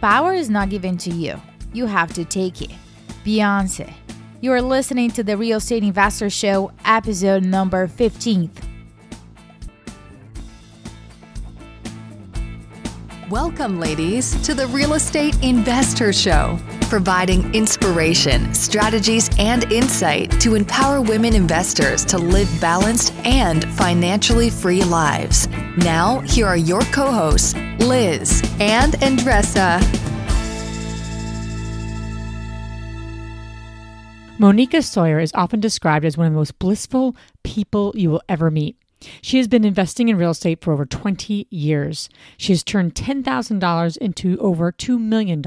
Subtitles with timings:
[0.00, 1.42] Power is not given to you,
[1.72, 2.70] you have to take it.
[3.24, 3.92] Beyonce.
[4.40, 8.64] You are listening to the Real Estate Investor Show, episode number 15th.
[13.28, 21.02] Welcome, ladies, to the Real Estate Investor Show, providing inspiration, strategies, and insight to empower
[21.02, 25.48] women investors to live balanced and financially free lives.
[25.76, 29.80] Now, here are your co hosts, Liz and Andressa.
[34.38, 38.52] Moneeka Sawyer is often described as one of the most blissful people you will ever
[38.52, 38.77] meet.
[39.22, 42.08] She has been investing in real estate for over 20 years.
[42.36, 45.42] She has turned $10,000 into over $2 million,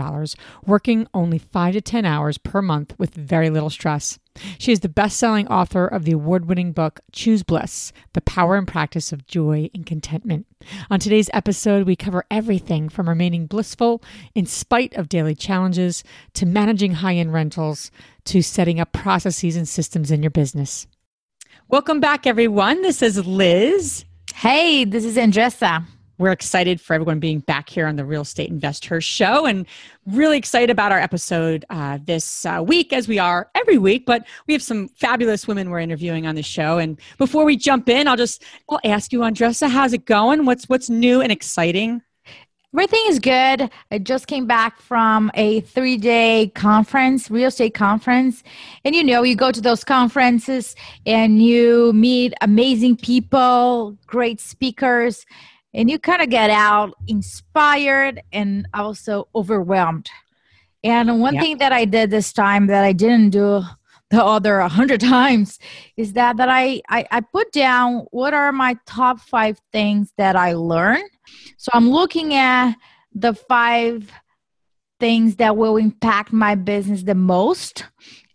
[0.66, 4.20] working only 5 to 10 hours per month with very little stress.
[4.58, 8.56] She is the best selling author of the award winning book Choose Bliss The Power
[8.56, 10.46] and Practice of Joy and Contentment.
[10.90, 14.02] On today's episode, we cover everything from remaining blissful
[14.34, 16.04] in spite of daily challenges
[16.36, 17.92] to managing high end rentals
[18.26, 20.88] to setting up processes and systems in your business.
[21.72, 22.82] Welcome back, everyone.
[22.82, 24.04] This is Liz.
[24.36, 25.86] Hey, this is Andressa.
[26.18, 29.66] We're excited for everyone being back here on the Real Estate Investor Show and
[30.06, 34.06] really excited about our episode uh, this uh, week, as we are every week.
[34.06, 36.78] But we have some fabulous women we're interviewing on the show.
[36.78, 40.46] And before we jump in, I'll just I'll ask you, Andressa, how's it going?
[40.46, 42.02] What's what's new and exciting?
[42.74, 43.70] Everything is good.
[43.92, 48.44] I just came back from a three day conference, real estate conference.
[48.86, 50.74] And you know, you go to those conferences
[51.06, 55.26] and you meet amazing people, great speakers,
[55.74, 60.10] and you kind of get out inspired and also overwhelmed.
[60.82, 63.64] And one thing that I did this time that I didn't do
[64.12, 65.58] the other a hundred times
[65.98, 70.36] is that that I, I I put down what are my top five things that
[70.36, 71.10] I learned.
[71.58, 72.76] So I'm looking at
[73.14, 74.12] the five
[75.00, 77.86] things that will impact my business the most.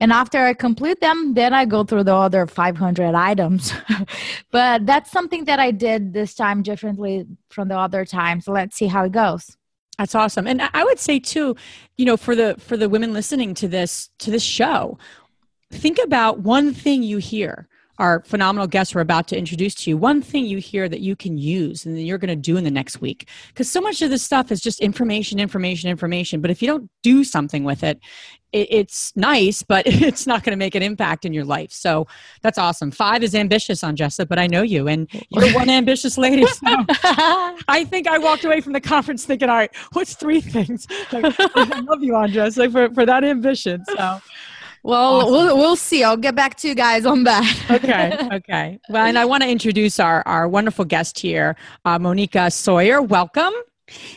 [0.00, 3.72] And after I complete them, then I go through the other 500 items.
[4.50, 8.48] but that's something that I did this time differently from the other times.
[8.48, 9.56] Let's see how it goes.
[9.96, 10.46] That's awesome.
[10.46, 11.56] And I would say too,
[11.96, 14.98] you know, for the for the women listening to this to this show,
[15.70, 17.68] think about one thing you hear.
[17.98, 19.96] Our phenomenal guests we're about to introduce to you.
[19.96, 22.64] One thing you hear that you can use and that you're going to do in
[22.64, 23.26] the next week.
[23.48, 26.42] Because so much of this stuff is just information information information.
[26.42, 27.98] But if you don't do something with it,
[28.52, 31.72] it it's nice but it's not going to make an impact in your life.
[31.72, 32.06] So
[32.42, 32.90] that's awesome.
[32.90, 36.66] Five is ambitious Andressa but I know you and you're one ambitious lady so
[37.68, 40.86] I think I walked away from the conference thinking all right what's three things?
[41.12, 44.20] Like, I love you Andressa for, for that ambition so
[44.86, 45.32] well, awesome.
[45.32, 46.04] we'll we'll see.
[46.04, 47.66] I'll get back to you guys on that.
[47.70, 48.78] okay, okay.
[48.88, 53.02] Well, and I want to introduce our our wonderful guest here, uh, Moneeka Sawyer.
[53.02, 53.52] Welcome.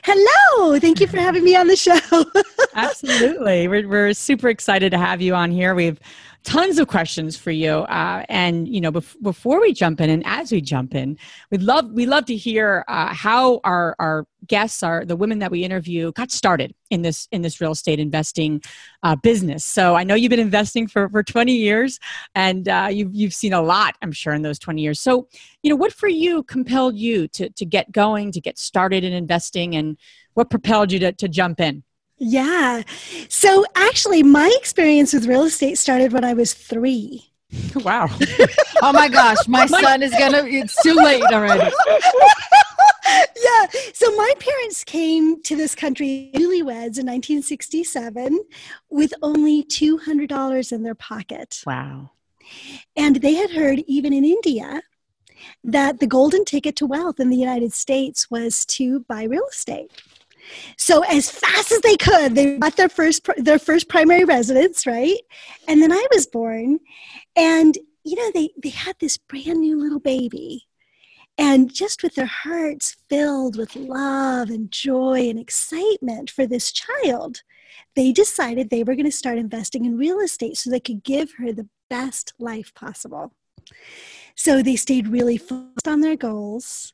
[0.03, 0.79] Hello.
[0.79, 1.99] Thank you for having me on the show.
[2.75, 3.67] Absolutely.
[3.67, 5.75] We're, we're super excited to have you on here.
[5.75, 5.99] We've
[6.43, 7.69] tons of questions for you.
[7.69, 11.17] Uh, and you know, bef- before we jump in, and as we jump in,
[11.51, 15.51] we'd love we love to hear uh, how our our guests, are the women that
[15.51, 18.61] we interview, got started in this in this real estate investing
[19.03, 19.65] uh, business.
[19.65, 21.99] So I know you've been investing for for 20 years,
[22.35, 24.99] and uh, you've you've seen a lot, I'm sure, in those 20 years.
[24.99, 25.27] So
[25.63, 29.13] you know, what for you compelled you to to get going, to get started in
[29.13, 29.97] investing, and
[30.33, 31.83] what propelled you to to jump in?
[32.19, 32.83] Yeah.
[33.29, 37.25] So actually, my experience with real estate started when I was three.
[37.75, 38.07] Wow.
[38.83, 41.61] oh my gosh, my son is going to, it's too late already.
[43.07, 43.65] yeah.
[43.93, 48.39] So my parents came to this country newlyweds in 1967
[48.89, 51.63] with only $200 in their pocket.
[51.65, 52.11] Wow.
[52.95, 54.81] And they had heard, even in India,
[55.63, 59.91] that the golden ticket to wealth in the United States was to buy real estate.
[60.77, 65.19] So as fast as they could, they got their first their first primary residence, right?
[65.67, 66.79] And then I was born,
[67.35, 70.67] and you know they they had this brand new little baby,
[71.37, 77.43] and just with their hearts filled with love and joy and excitement for this child,
[77.95, 81.33] they decided they were going to start investing in real estate so they could give
[81.37, 83.33] her the best life possible.
[84.35, 86.93] So they stayed really focused on their goals.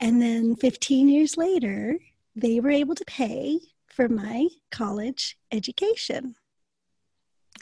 [0.00, 1.98] And then 15 years later,
[2.34, 6.34] they were able to pay for my college education.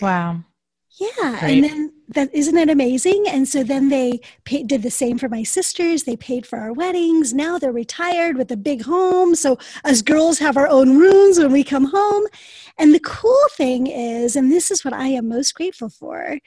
[0.00, 0.44] Wow.
[0.99, 1.43] Yeah, Great.
[1.43, 3.25] and then that isn't it amazing?
[3.28, 6.02] And so then they paid, did the same for my sisters.
[6.02, 7.32] They paid for our weddings.
[7.32, 9.37] Now they're retired with a big home.
[9.37, 12.26] So us girls have our own rooms when we come home.
[12.76, 16.38] And the cool thing is, and this is what I am most grateful for,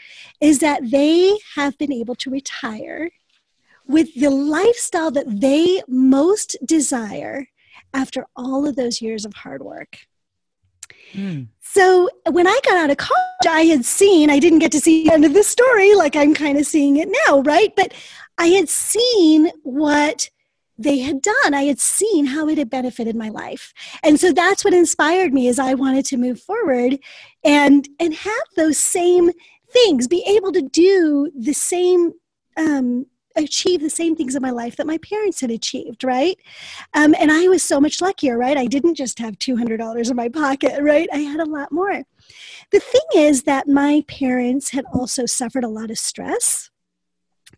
[0.42, 3.12] is that they have been able to retire
[3.88, 7.48] with the lifestyle that they most desire
[7.94, 10.00] after all of those years of hard work.
[11.14, 11.48] Mm.
[11.62, 15.04] So when I got out of college, I had seen, I didn't get to see
[15.04, 17.74] the end of the story like I'm kind of seeing it now, right?
[17.76, 17.94] But
[18.38, 20.30] I had seen what
[20.78, 21.54] they had done.
[21.54, 23.74] I had seen how it had benefited my life.
[24.04, 27.00] And so that's what inspired me as I wanted to move forward
[27.44, 29.32] and and have those same
[29.72, 32.14] things, be able to do the same
[32.58, 33.06] um,
[33.36, 36.38] achieve the same things in my life that my parents had achieved, right?
[36.94, 38.58] Um, and I was so much luckier, right?
[38.58, 41.10] I didn't just have $200 in my pocket, right?
[41.12, 42.04] I had a lot more.
[42.72, 46.70] The thing is that my parents had also suffered a lot of stress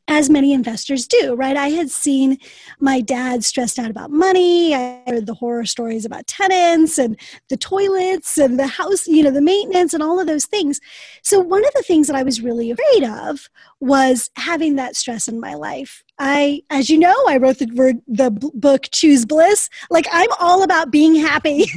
[0.07, 1.57] as many investors do, right?
[1.57, 2.37] I had seen
[2.79, 4.75] my dad stressed out about money.
[4.75, 7.19] I heard the horror stories about tenants and
[7.49, 10.79] the toilets and the house, you know, the maintenance and all of those things.
[11.23, 13.49] So, one of the things that I was really afraid of
[13.79, 16.03] was having that stress in my life.
[16.19, 19.69] I, as you know, I wrote the word, the book Choose Bliss.
[19.89, 21.65] Like I'm all about being happy.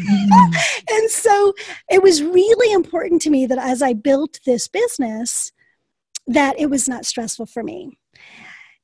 [0.90, 1.52] And so
[1.90, 5.52] it was really important to me that as I built this business,
[6.26, 7.98] that it was not stressful for me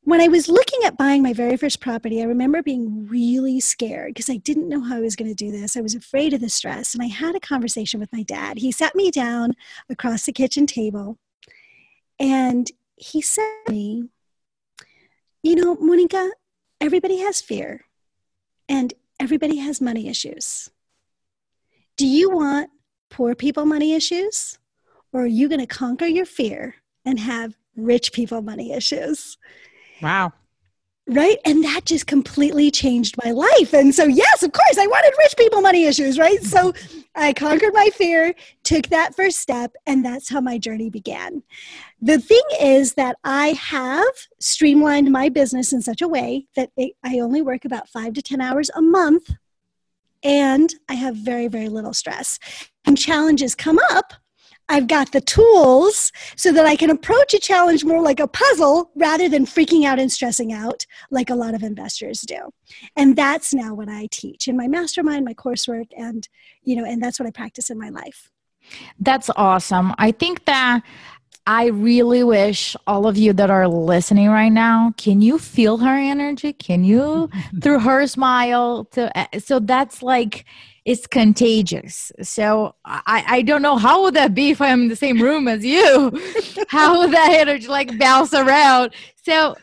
[0.04, 4.10] when I was looking at buying my very first property, I remember being really scared
[4.10, 5.76] because I didn't know how I was going to do this.
[5.76, 6.94] I was afraid of the stress.
[6.94, 8.58] And I had a conversation with my dad.
[8.58, 9.54] He sat me down
[9.88, 11.18] across the kitchen table
[12.20, 14.04] and he said to me,
[15.42, 16.30] You know, Moneeka,
[16.82, 17.86] everybody has fear
[18.68, 20.70] and everybody has money issues.
[21.96, 22.70] Do you want
[23.08, 24.58] poor people money issues
[25.12, 26.74] or are you going to conquer your fear
[27.06, 29.38] and have rich people money issues?
[30.02, 30.32] Wow.
[31.06, 31.38] Right.
[31.44, 33.74] And that just completely changed my life.
[33.74, 36.18] And so, yes, of course, I wanted rich people money issues.
[36.18, 36.42] Right.
[36.42, 36.72] So
[37.14, 41.42] I conquered my fear, took that first step, and that's how my journey began.
[42.00, 46.92] The thing is that I have streamlined my business in such a way that it,
[47.04, 49.30] I only work about five to 10 hours a month
[50.24, 52.38] and I have very, very little stress.
[52.86, 54.14] And challenges come up,
[54.68, 58.90] I've got the tools so that I can approach a challenge more like a puzzle
[58.94, 62.50] rather than freaking out and stressing out like a lot of investors do.
[62.96, 66.26] And that's now what I teach in my mastermind, my coursework, and
[66.62, 68.30] you know, and that's what I practice in my life.
[68.98, 69.92] That's awesome.
[69.98, 70.82] I think that
[71.46, 75.94] I really wish all of you that are listening right now, can you feel her
[75.94, 76.54] energy?
[76.54, 77.28] Can you
[77.62, 80.46] through her smile to eh, so that's like
[80.84, 82.12] it's contagious.
[82.22, 85.48] So I, I don't know how would that be if I'm in the same room
[85.48, 86.10] as you?
[86.68, 88.94] how would that energy like bounce around?
[89.22, 89.56] So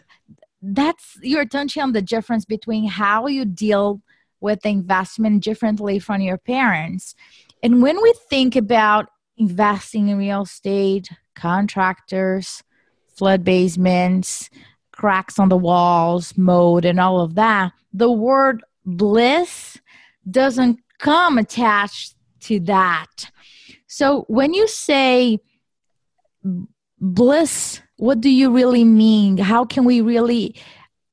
[0.62, 4.01] that's you're touching on the difference between how you deal
[4.39, 7.13] with investment differently from your parents.
[7.62, 9.07] And when we think about
[9.38, 12.63] investing in real estate, contractors,
[13.15, 14.50] flood basements,
[14.91, 19.77] cracks on the walls, mold, and all of that, the word bliss
[20.29, 23.30] doesn't come attached to that.
[23.88, 25.39] So when you say
[27.00, 29.38] bliss, what do you really mean?
[29.38, 30.56] How can we really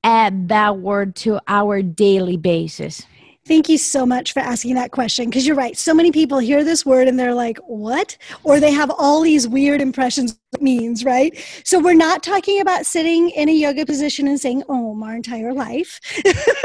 [0.05, 3.05] add that word to our daily basis?
[3.48, 5.74] Thank you so much for asking that question because you're right.
[5.74, 8.14] So many people hear this word and they're like, what?
[8.44, 11.34] Or they have all these weird impressions it means, right?
[11.64, 15.16] So we're not talking about sitting in a yoga position and saying oh, Om our
[15.16, 15.98] entire life.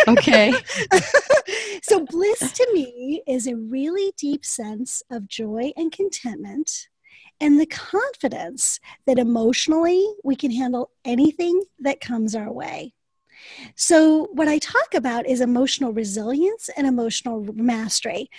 [0.09, 0.53] Okay.
[1.83, 6.89] so bliss to me is a really deep sense of joy and contentment
[7.39, 12.93] and the confidence that emotionally we can handle anything that comes our way.
[13.75, 18.29] So, what I talk about is emotional resilience and emotional mastery.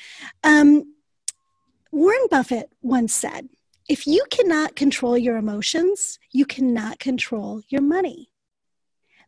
[0.42, 0.94] Um,
[1.90, 3.49] Warren Buffett once said,
[3.88, 8.30] if you cannot control your emotions, you cannot control your money.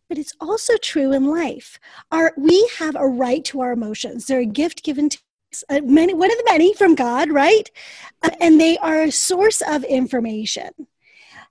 [0.08, 1.78] But it's also true in life.
[2.10, 4.26] Our, we have a right to our emotions.
[4.26, 5.18] They're a gift given to
[5.52, 7.68] us, uh, many, one of the many from God, right?
[8.22, 10.70] Uh, and they are a source of information.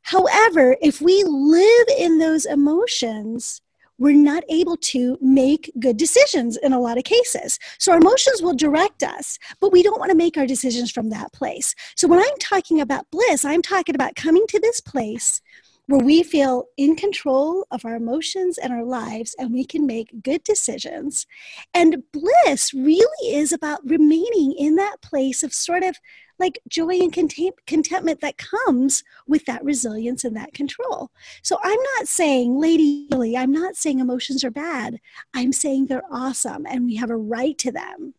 [0.01, 3.61] However, if we live in those emotions,
[3.97, 7.59] we're not able to make good decisions in a lot of cases.
[7.79, 11.09] So our emotions will direct us, but we don't want to make our decisions from
[11.09, 11.75] that place.
[11.95, 15.41] So when I'm talking about bliss, I'm talking about coming to this place
[15.87, 20.23] where we feel in control of our emotions and our lives and we can make
[20.23, 21.27] good decisions.
[21.73, 25.97] And bliss really is about remaining in that place of sort of
[26.37, 31.11] like joy and contentment that comes with that resilience and that control.
[31.43, 34.99] So I'm not saying, Lady Lily, I'm not saying emotions are bad.
[35.33, 38.15] I'm saying they're awesome and we have a right to them.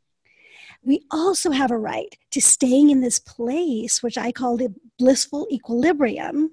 [0.83, 5.47] We also have a right to staying in this place, which I call the blissful
[5.51, 6.53] equilibrium,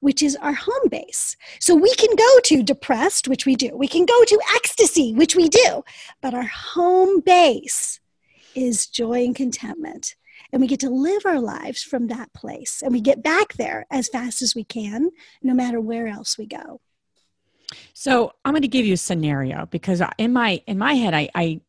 [0.00, 1.36] which is our home base.
[1.60, 3.76] So we can go to depressed, which we do.
[3.76, 5.84] We can go to ecstasy, which we do.
[6.20, 8.00] But our home base
[8.54, 10.16] is joy and contentment
[10.52, 13.86] and we get to live our lives from that place and we get back there
[13.90, 15.10] as fast as we can
[15.42, 16.80] no matter where else we go
[17.92, 21.28] so i'm going to give you a scenario because in my in my head i,
[21.34, 21.60] I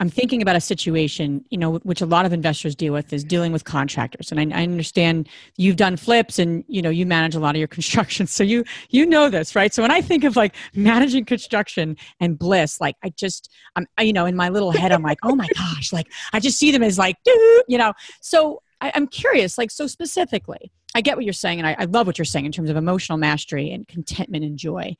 [0.00, 3.24] i'm thinking about a situation you know which a lot of investors deal with is
[3.24, 4.32] dealing with contractors.
[4.32, 7.58] And I, I understand you've done flips and you know you manage a lot of
[7.58, 8.26] your construction.
[8.26, 9.72] So you you know this right?
[9.72, 14.12] So when i think of like managing construction and bliss like i just i'm you
[14.12, 16.82] know in my little head i'm like oh my gosh like i just see them
[16.82, 17.92] as like you know?
[18.20, 21.84] So I, i'm curious like so specifically I get what you're saying, and I, I,
[21.84, 24.96] love what you're saying in terms of emotional mastery and contentment and joy.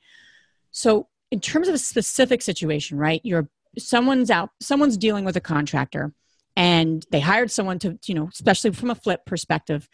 [0.71, 3.21] So, in terms of a specific situation, right?
[3.23, 6.11] You're someone's out, someone's dealing with a contractor,
[6.55, 9.87] and they hired someone to, you know, especially from a flip perspective.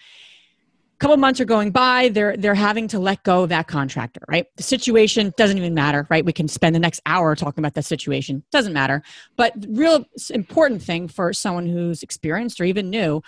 [0.93, 4.21] A couple months are going by, they're they're having to let go of that contractor,
[4.29, 4.45] right?
[4.55, 6.23] The situation doesn't even matter, right?
[6.23, 8.43] We can spend the next hour talking about that situation.
[8.51, 9.03] Doesn't matter.
[9.35, 13.21] But real important thing for someone who's experienced or even new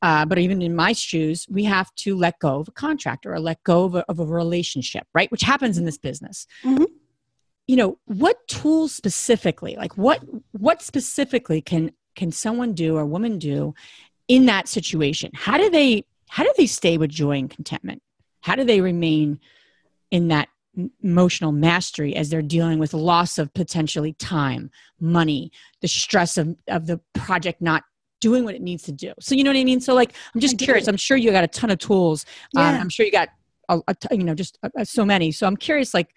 [0.00, 3.40] uh, but even in my shoes, we have to let go of a contractor or
[3.40, 5.30] let go of a, of a relationship, right?
[5.32, 6.46] Which happens in this business.
[6.64, 6.84] Mm-hmm.
[7.66, 13.38] You know, what tools specifically, like what what specifically can can someone do or woman
[13.38, 13.74] do
[14.26, 15.32] in that situation?
[15.34, 18.02] How do they how do they stay with joy and contentment?
[18.40, 19.40] How do they remain
[20.10, 20.48] in that
[21.02, 25.50] emotional mastery as they're dealing with loss of potentially time, money,
[25.80, 27.82] the stress of, of the project not
[28.20, 29.12] doing what it needs to do.
[29.20, 29.80] So you know what I mean?
[29.80, 30.88] So like, I'm just curious.
[30.88, 32.24] I'm sure you got a ton of tools.
[32.56, 32.70] Um, yeah.
[32.70, 33.28] Um, I'm sure you got
[33.68, 35.32] a, a t- you know just a, a, so many.
[35.32, 36.14] So I'm curious, like,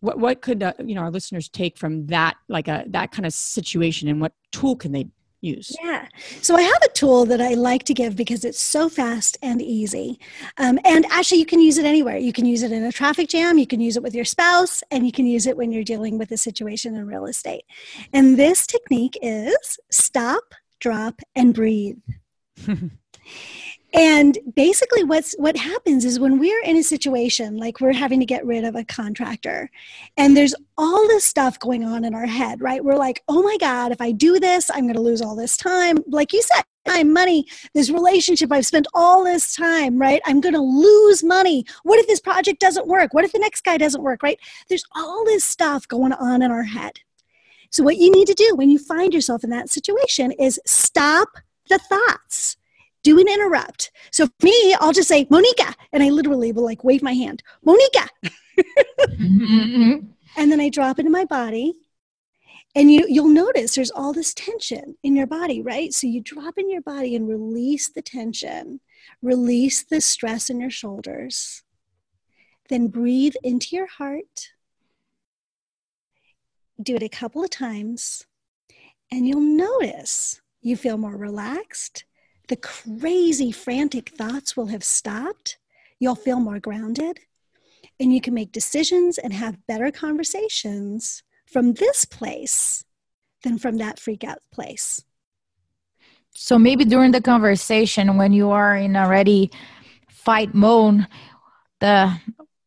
[0.00, 3.26] what what could uh, you know our listeners take from that like a that kind
[3.26, 5.08] of situation, and what tool can they
[5.40, 5.76] use?
[5.82, 6.08] Yeah.
[6.40, 9.60] So I have a tool that I like to give because it's so fast and
[9.62, 10.18] easy.
[10.58, 12.16] Um, and actually, you can use it anywhere.
[12.16, 14.82] You can use it in a traffic jam, you can use it with your spouse,
[14.90, 17.64] and you can use it when you're dealing with a situation in real estate.
[18.12, 21.96] And this technique is stop, drop, and breathe.
[23.94, 28.26] and basically what's what happens is when we're in a situation like we're having to
[28.26, 29.70] get rid of a contractor
[30.18, 32.84] and there's all this stuff going on in our head right?
[32.84, 35.56] We're like oh my god if i do this i'm going to lose all this
[35.56, 35.96] time.
[36.06, 40.20] Like you said time money this relationship i've spent all this time right?
[40.26, 41.64] I'm going to lose money.
[41.82, 43.14] What if this project doesn't work?
[43.14, 44.38] What if the next guy doesn't work right?
[44.68, 47.00] There's all this stuff going on in our head
[47.74, 51.26] so, what you need to do when you find yourself in that situation is stop
[51.68, 52.56] the thoughts.
[53.02, 53.90] Do an interrupt.
[54.12, 57.42] So, for me, I'll just say, Moneeka, and I literally will like wave my hand,
[57.66, 58.08] Moneeka.
[59.08, 60.06] Mm-hmm.
[60.36, 61.72] and then I drop into my body.
[62.76, 65.92] And you, you'll notice there's all this tension in your body, right?
[65.92, 68.78] So you drop in your body and release the tension,
[69.20, 71.64] release the stress in your shoulders.
[72.68, 74.50] Then breathe into your heart
[76.82, 78.26] do it a couple of times,
[79.10, 82.04] and you'll notice you feel more relaxed.
[82.48, 85.58] The crazy, frantic thoughts will have stopped.
[85.98, 87.20] You'll feel more grounded,
[87.98, 92.84] and you can make decisions and have better conversations from this place
[93.42, 95.04] than from that freak out place.
[96.34, 99.50] So maybe during the conversation, when you are in already
[100.08, 101.06] fight mode,
[101.80, 102.18] the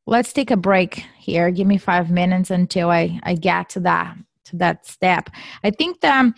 [0.08, 1.52] let's take a break here.
[1.52, 5.30] Give me five minutes until i i get to that to that step.
[5.64, 6.36] I think the um,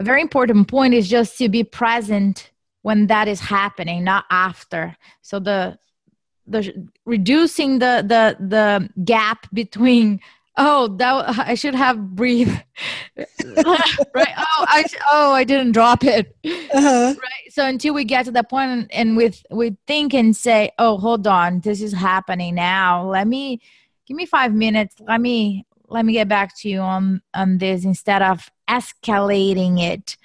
[0.00, 4.96] a very important point is just to be present when that is happening not after.
[5.22, 5.78] So the
[6.46, 10.20] the reducing the the the gap between
[10.56, 12.64] oh that i should have breathed
[13.16, 14.34] right?
[14.38, 16.34] Oh i oh i didn't drop it.
[16.44, 17.14] Uh-huh.
[17.20, 20.70] right so until we get to that point and, and with we think and say
[20.78, 23.04] oh hold on this is happening now.
[23.04, 23.60] Let me
[24.06, 24.94] give me five minutes.
[25.00, 30.16] Let me let me get back to you on on this instead of escalating it.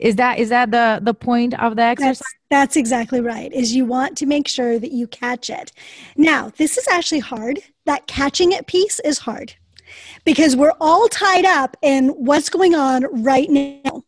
[0.00, 2.18] Is that is that the the point of the exercise?
[2.18, 5.70] that's, that's exactly right is you want to make sure that you catch it.
[6.16, 7.60] Now this is actually hard.
[7.86, 9.54] That catching it piece is hard
[10.24, 14.02] because we're all tied up in what's going on right now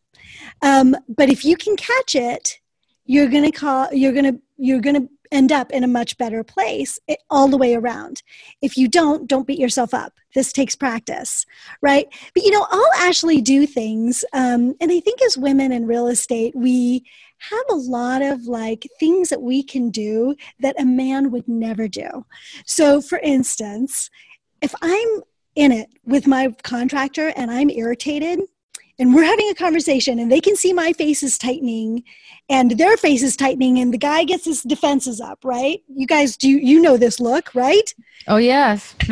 [0.61, 2.59] um, but if you can catch it
[3.05, 7.15] you're gonna call you're gonna you're gonna end up in a much better place eh,
[7.29, 8.21] all the way around.
[8.61, 10.13] If you don't, don't beat yourself up.
[10.35, 11.45] This takes practice,
[11.81, 12.07] right?
[12.33, 16.07] But you know, I'll actually do things, um, and I think as women in real
[16.07, 17.05] estate, we
[17.49, 21.87] have a lot of like things that we can do that a man would never
[21.87, 22.25] do.
[22.65, 24.09] So, for instance,
[24.61, 25.21] if I'm
[25.55, 28.41] in it with my contractor and I'm irritated,
[29.01, 32.03] and we're having a conversation and they can see my face is tightening
[32.49, 36.37] and their face is tightening and the guy gets his defenses up right you guys
[36.37, 37.93] do you know this look right
[38.27, 38.95] oh yes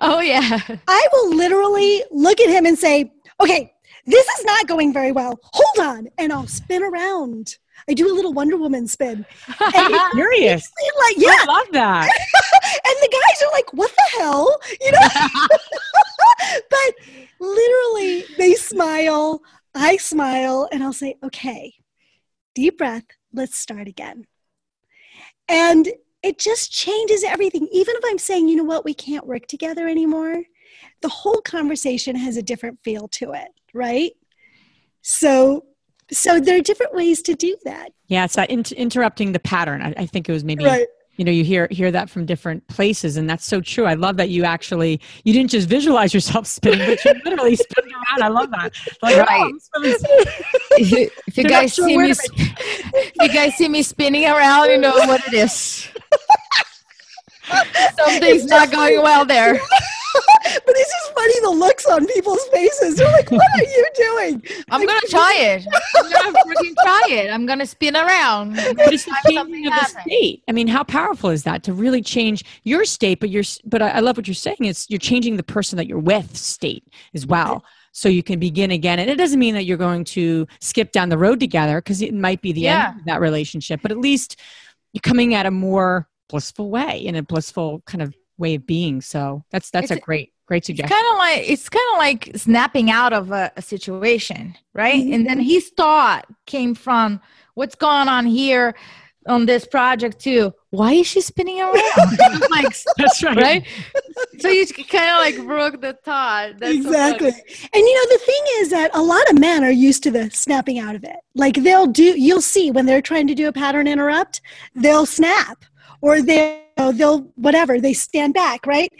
[0.00, 3.72] oh yeah i will literally look at him and say okay
[4.06, 5.38] this is not going very well.
[5.52, 6.08] Hold on.
[6.18, 7.56] And I'll spin around.
[7.88, 9.18] I do a little Wonder Woman spin.
[9.18, 9.26] And
[9.60, 10.70] it's Curious.
[10.98, 11.36] like, yeah.
[11.40, 12.08] I love that.
[12.84, 14.56] and the guys are like, what the hell?
[14.80, 14.98] You know?
[16.70, 16.94] But
[17.40, 19.42] literally, they smile.
[19.74, 21.74] I smile, and I'll say, okay,
[22.54, 24.26] deep breath, let's start again.
[25.48, 25.88] And
[26.22, 27.68] it just changes everything.
[27.72, 30.42] Even if I'm saying, you know what, we can't work together anymore,
[31.00, 34.12] the whole conversation has a different feel to it, right?
[35.02, 35.64] So,
[36.10, 37.92] so there are different ways to do that.
[38.06, 39.82] Yeah, it's that inter- interrupting the pattern.
[39.82, 42.66] I, I, think it was maybe right you know you hear hear that from different
[42.68, 43.84] places and that's so true.
[43.84, 47.92] I love that you actually you didn't just visualize yourself spinning but you literally spin
[47.92, 48.22] around.
[48.22, 48.72] I love that.
[49.02, 49.52] Like, oh, right.
[49.74, 49.82] Oh,
[50.78, 54.78] if you, if you guys see me if you guys see me spinning around you
[54.78, 55.88] know what it is.
[57.98, 59.60] Something's not going well there
[60.44, 62.96] but it's just funny the looks on people's faces.
[62.96, 65.66] They're like, "What are you doing?" I'm like, gonna try it.
[65.96, 67.30] I'm gonna freaking try it.
[67.30, 68.56] I'm gonna spin around.
[68.56, 70.42] But it's the changing of the state.
[70.48, 73.20] I mean, how powerful is that to really change your state?
[73.20, 74.58] But you're, but I, I love what you're saying.
[74.60, 77.64] It's you're changing the person that you're with state as well.
[77.94, 81.10] So you can begin again, and it doesn't mean that you're going to skip down
[81.10, 82.90] the road together because it might be the yeah.
[82.90, 83.80] end of that relationship.
[83.82, 84.40] But at least
[84.94, 89.00] you're coming at a more blissful way in a blissful kind of way of being.
[89.00, 90.94] So that's that's it's, a great great suggestion.
[90.94, 95.02] Kind of like it's kind of like snapping out of a, a situation, right?
[95.02, 95.14] Mm-hmm.
[95.14, 97.20] And then his thought came from
[97.54, 98.74] what's going on here
[99.26, 100.52] on this project too.
[100.70, 101.76] Why is she spinning around?
[102.50, 103.36] like that's right.
[103.36, 103.66] Right.
[104.38, 106.58] so you kind of like broke the thought.
[106.58, 107.28] That's exactly.
[107.28, 107.34] And
[107.74, 110.78] you know the thing is that a lot of men are used to the snapping
[110.78, 111.16] out of it.
[111.34, 112.18] Like they'll do.
[112.18, 114.40] You'll see when they're trying to do a pattern interrupt,
[114.74, 115.64] they'll snap
[116.00, 118.92] or they know, they'll whatever they stand back right?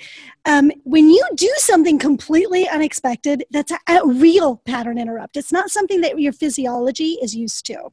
[0.45, 5.37] Um, when you do something completely unexpected that's a, a, real pattern interrupt.
[5.37, 7.91] It's not something that your physiology is used to.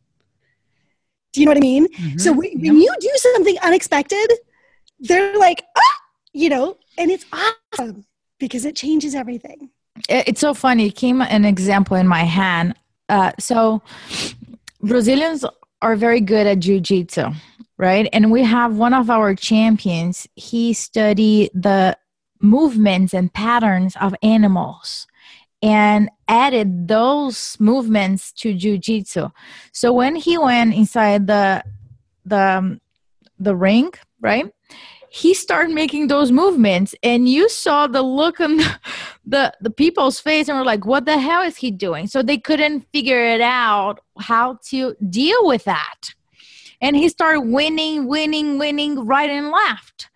[1.31, 1.87] Do you know what i mean?
[1.87, 2.17] Mm-hmm.
[2.17, 4.27] so when, when you do something unexpected
[4.99, 5.81] they're like ah!
[6.33, 8.05] you know and it's awesome
[8.39, 9.69] because it changes everything.
[10.07, 10.87] It's so funny.
[10.87, 12.75] It came an example in my hand.
[13.09, 13.81] Uh, so
[14.81, 15.43] brazilians
[15.81, 17.31] are very good at jiu-jitsu
[17.79, 18.09] right?
[18.11, 21.97] And we have one of our champions, he studied the
[22.41, 25.07] movements and patterns of animals
[25.61, 29.29] and added those movements to jiu-jitsu.
[29.71, 31.63] So when he went inside the
[32.25, 32.81] the um,
[33.39, 34.51] the ring, right?
[35.11, 38.79] He started making those movements and you saw the look on the,
[39.25, 42.05] the, the people's face and were like, what the hell is he doing?
[42.05, 46.13] So they couldn't figure it out how to deal with that
[46.81, 50.09] and he started winning, winning, winning right and left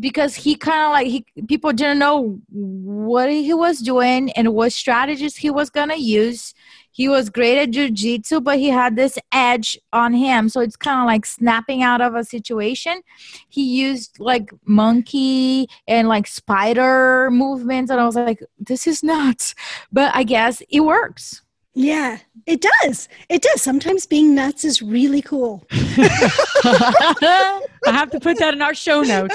[0.00, 4.72] because he kind of like he people didn't know what he was doing and what
[4.72, 6.54] strategies he was gonna use.
[6.92, 10.48] He was great at jujitsu, but he had this edge on him.
[10.48, 13.02] So it's kind of like snapping out of a situation.
[13.48, 19.54] He used like monkey and like spider movements, and I was like, this is nuts.
[19.92, 21.42] But I guess it works.
[21.80, 23.08] Yeah, it does.
[23.30, 23.62] It does.
[23.62, 25.66] Sometimes being nuts is really cool.
[25.72, 29.34] I have to put that in our show notes.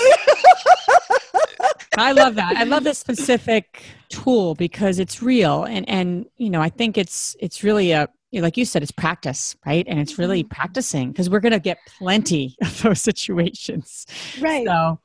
[1.97, 2.55] I love that.
[2.55, 7.36] I love this specific tool because it's real and and you know, I think it's
[7.39, 9.86] it's really a like you said it's practice, right?
[9.88, 10.53] And it's really mm-hmm.
[10.53, 14.05] practicing because we're going to get plenty of those situations.
[14.39, 14.67] Right.
[14.67, 14.99] So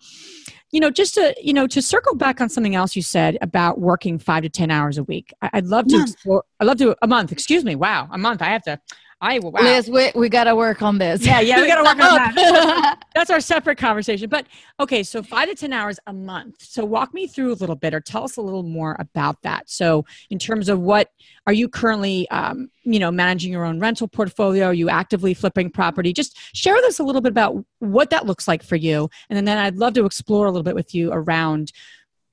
[0.73, 3.81] you know just to you know to circle back on something else you said about
[3.81, 6.97] working five to ten hours a week I, would love to explore i'd love to
[7.03, 8.81] a month excuse me wow a month i have to
[9.23, 9.61] I wow.
[9.61, 11.25] Liz, we, we got to work on this.
[11.27, 13.05] Yeah, yeah, we got to work on that.
[13.15, 14.31] That's our separate conversation.
[14.31, 14.47] But
[14.79, 16.63] okay, so five to 10 hours a month.
[16.63, 19.69] So walk me through a little bit or tell us a little more about that.
[19.69, 21.11] So, in terms of what
[21.47, 24.67] are you currently, um, you know, managing your own rental portfolio?
[24.67, 26.15] Are you actively flipping property?
[26.15, 29.11] Just share with us a little bit about what that looks like for you.
[29.29, 31.73] And then I'd love to explore a little bit with you around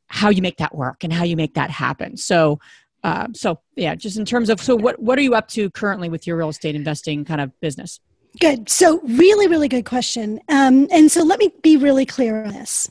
[0.08, 2.16] how you make that work and how you make that happen.
[2.16, 2.60] So,
[3.04, 6.10] uh, so yeah, just in terms of so what what are you up to currently
[6.10, 8.00] with your real estate investing kind of business?
[8.40, 8.70] Good.
[8.70, 10.40] So really, really good question.
[10.50, 12.90] Um, and so let me be really clear on this.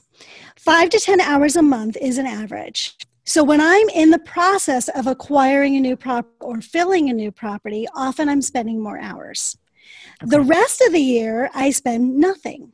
[0.57, 2.97] Five to ten hours a month is an average.
[3.25, 7.33] So when I'm in the process of acquiring a new property or filling a new
[7.33, 9.59] property, often I'm spending more hours.
[10.23, 10.31] Okay.
[10.31, 12.73] The rest of the year, I spend nothing.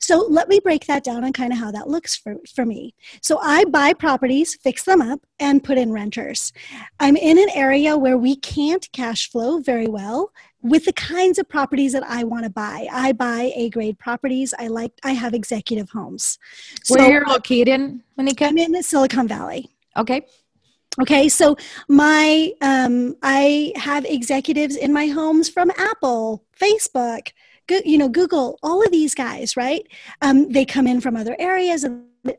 [0.00, 2.94] So let me break that down and kind of how that looks for, for me.
[3.20, 6.52] So I buy properties, fix them up, and put in renters.
[7.00, 11.48] I'm in an area where we can't cash flow very well with the kinds of
[11.48, 12.86] properties that I want to buy.
[12.92, 14.54] I buy A grade properties.
[14.58, 16.38] I like I have executive homes.
[16.88, 18.48] Where so, you're located, Moneeka?
[18.48, 19.68] I'm in the Silicon Valley.
[19.96, 20.24] Okay.
[21.00, 21.56] Okay, so
[21.88, 27.32] my um, I have executives in my homes from Apple, Facebook,
[27.68, 29.86] you know, Google, all of these guys, right?
[30.20, 31.84] Um, they come in from other areas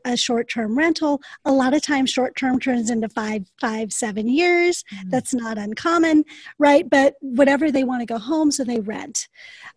[0.04, 1.20] a short-term rental.
[1.44, 4.84] A lot of times, short-term turns into five, five, seven years.
[4.94, 5.10] Mm-hmm.
[5.10, 6.24] That's not uncommon,
[6.58, 6.88] right?
[6.88, 9.28] But whatever they want to go home, so they rent.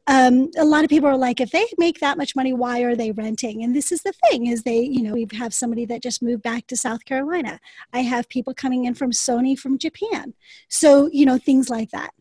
[0.08, 2.96] Um, a lot of people are like, if they make that much money, why are
[2.96, 3.64] they renting?
[3.64, 6.44] And this is the thing: is they, you know, we have somebody that just moved
[6.44, 7.60] back to South Carolina.
[7.94, 10.34] I have people coming in from Sony from Japan.
[10.70, 12.12] So you know, things like that.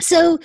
[0.00, 0.38] So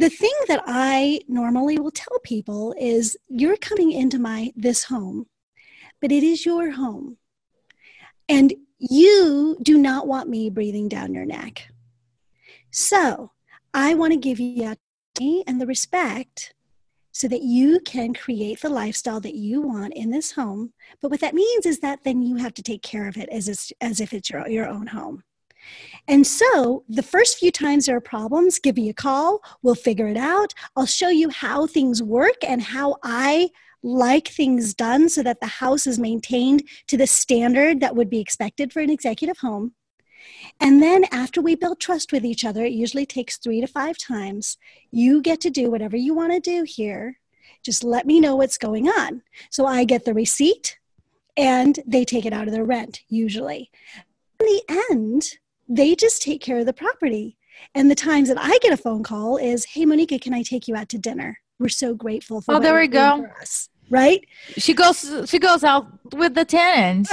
[0.00, 5.26] the thing that I normally will tell people is you're coming into my this home,
[6.00, 7.18] but it is your home.
[8.26, 11.68] And you do not want me breathing down your neck.
[12.70, 13.32] So
[13.74, 14.74] I want to give you
[15.46, 16.54] and the respect
[17.12, 20.72] so that you can create the lifestyle that you want in this home.
[21.02, 23.70] But what that means is that then you have to take care of it as,
[23.82, 25.22] as if it's your, your own home.
[26.08, 29.40] And so the first few times there are problems, give me a call.
[29.62, 30.54] We'll figure it out.
[30.76, 33.50] I'll show you how things work and how I
[33.82, 38.20] like things done so that the house is maintained to the standard that would be
[38.20, 39.72] expected for an executive home.
[40.60, 43.96] And then after we build trust with each other, it usually takes three to five
[43.96, 44.58] times.
[44.90, 47.18] You get to do whatever you want to do here.
[47.62, 49.22] Just let me know what's going on.
[49.50, 50.78] So I get the receipt
[51.36, 53.70] and they take it out of their rent, usually.
[54.40, 55.38] In the end,
[55.70, 57.36] they just take care of the property.
[57.74, 60.66] And the times that I get a phone call is, "Hey, Moneeka, can I take
[60.66, 61.38] you out to dinner?
[61.58, 63.26] We're so grateful for." Oh, there we go.
[63.40, 63.68] Us.
[63.90, 64.26] Right?
[64.56, 65.10] She goes.
[65.26, 67.12] She goes out with the tenants.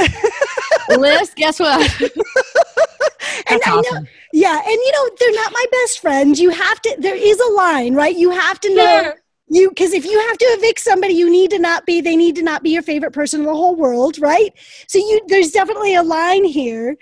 [0.90, 2.02] Liz, guess what?
[2.02, 4.04] and I awesome.
[4.04, 6.40] know, yeah, and you know they're not my best friends.
[6.40, 6.96] You have to.
[7.00, 8.16] There is a line, right?
[8.16, 9.04] You have to know.
[9.04, 9.16] Sure.
[9.50, 12.02] You because if you have to evict somebody, you need to not be.
[12.02, 14.54] They need to not be your favorite person in the whole world, right?
[14.88, 16.98] So you there's definitely a line here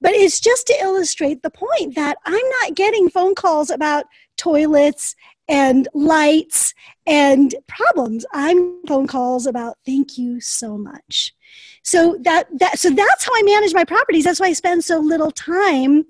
[0.00, 5.14] but it's just to illustrate the point that I'm not getting phone calls about toilets
[5.48, 6.74] and lights
[7.06, 8.24] and problems.
[8.32, 11.34] I'm phone calls about thank you so much.
[11.82, 14.24] So that that so that's how I manage my properties.
[14.24, 16.04] That's why I spend so little time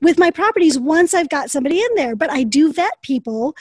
[0.00, 2.16] with my properties once I've got somebody in there.
[2.16, 3.54] But I do vet people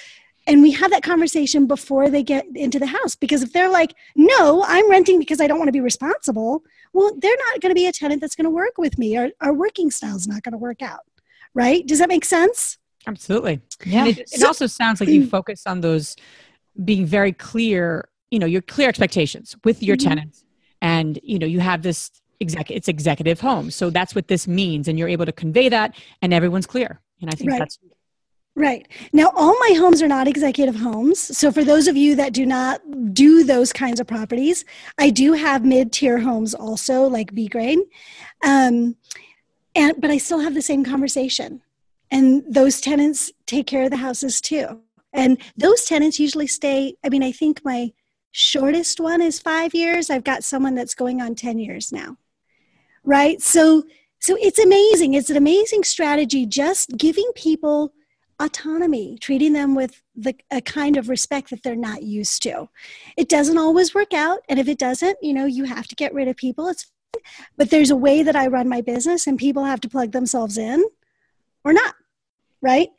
[0.48, 3.95] and we have that conversation before they get into the house because if they're like
[4.15, 6.63] no i'm renting because i don't want to be responsible
[6.95, 9.15] well they're not going to be a tenant that's going to work with me.
[9.17, 11.01] Our, our working style is not going to work out
[11.55, 11.88] right?
[11.88, 12.77] Does that make sense?
[13.08, 13.62] Absolutely.
[13.86, 14.05] Yeah.
[14.05, 16.15] It, it so, also sounds like you focus on those
[16.84, 20.10] being very clear you know your clear expectations with your mm-hmm.
[20.10, 20.43] tenants.
[20.81, 23.71] And you know you have this exec it's executive home.
[23.71, 26.99] So that's what this means and you're able to convey that and everyone's clear.
[27.21, 27.60] And i think right.
[27.60, 27.79] that's
[28.57, 28.87] Right.
[29.11, 31.19] Now, all my homes are not executive homes.
[31.37, 32.79] So, for those of you that do not
[33.13, 34.63] do those kinds of properties,
[34.97, 37.79] I do have mid tier homes also, like B grade.
[38.45, 38.95] Um,
[39.75, 41.61] and, but I still have the same conversation.
[42.11, 44.79] And those tenants take care of the houses too.
[45.11, 47.91] And those tenants usually stay, I mean, I think my
[48.31, 50.09] shortest one is five years.
[50.09, 52.17] I've got someone that's going on 10 years now.
[53.03, 53.41] Right.
[53.41, 53.83] So,
[54.19, 55.13] so it's amazing.
[55.13, 57.93] It's an amazing strategy just giving people
[58.39, 62.69] autonomy, treating them with the, a kind of respect that they're not used to.
[63.17, 64.39] It doesn't always work out.
[64.50, 66.67] And if it doesn't, you know, you have to get rid of people.
[66.67, 67.24] It's fine.
[67.58, 70.58] But there's a way that I run my business and people have to plug themselves
[70.58, 70.84] in
[71.63, 71.95] or not,
[72.62, 72.89] right?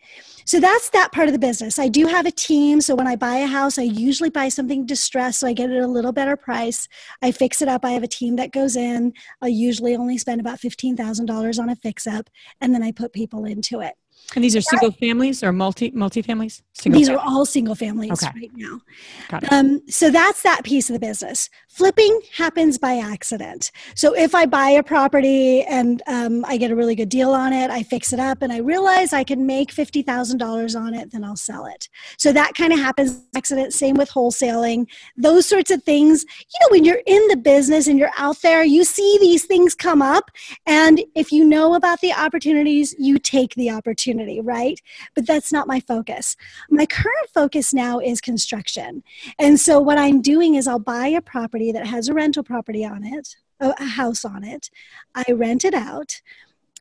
[0.47, 1.79] So that's that part of the business.
[1.79, 2.81] I do have a team.
[2.81, 5.83] So when I buy a house, I usually buy something distressed so I get it
[5.83, 6.89] a little better price.
[7.21, 7.85] I fix it up.
[7.85, 9.13] I have a team that goes in.
[9.43, 13.45] I usually only spend about $15,000 on a fix up and then I put people
[13.45, 13.95] into it.
[14.35, 16.63] And these are single families or multi multi families?
[16.73, 17.23] Single these family.
[17.23, 18.33] are all single families okay.
[18.35, 18.81] right now.
[19.29, 19.53] Got it.
[19.53, 21.49] Um, so that's that piece of the business.
[21.69, 23.71] Flipping happens by accident.
[23.95, 27.53] So if I buy a property and um, I get a really good deal on
[27.53, 30.93] it, I fix it up, and I realize I can make fifty thousand dollars on
[30.93, 31.89] it, then I'll sell it.
[32.19, 33.75] So that kind of happens by accident.
[33.75, 34.87] Same with wholesaling.
[35.17, 36.25] Those sorts of things.
[36.25, 39.75] You know, when you're in the business and you're out there, you see these things
[39.75, 40.31] come up,
[40.67, 44.81] and if you know about the opportunities, you take the opportunity opportunity, right?
[45.15, 46.37] But that's not my focus.
[46.71, 49.03] My current focus now is construction.
[49.39, 52.85] And so what I'm doing is I'll buy a property that has a rental property
[52.85, 54.71] on it, a house on it.
[55.15, 56.21] I rent it out.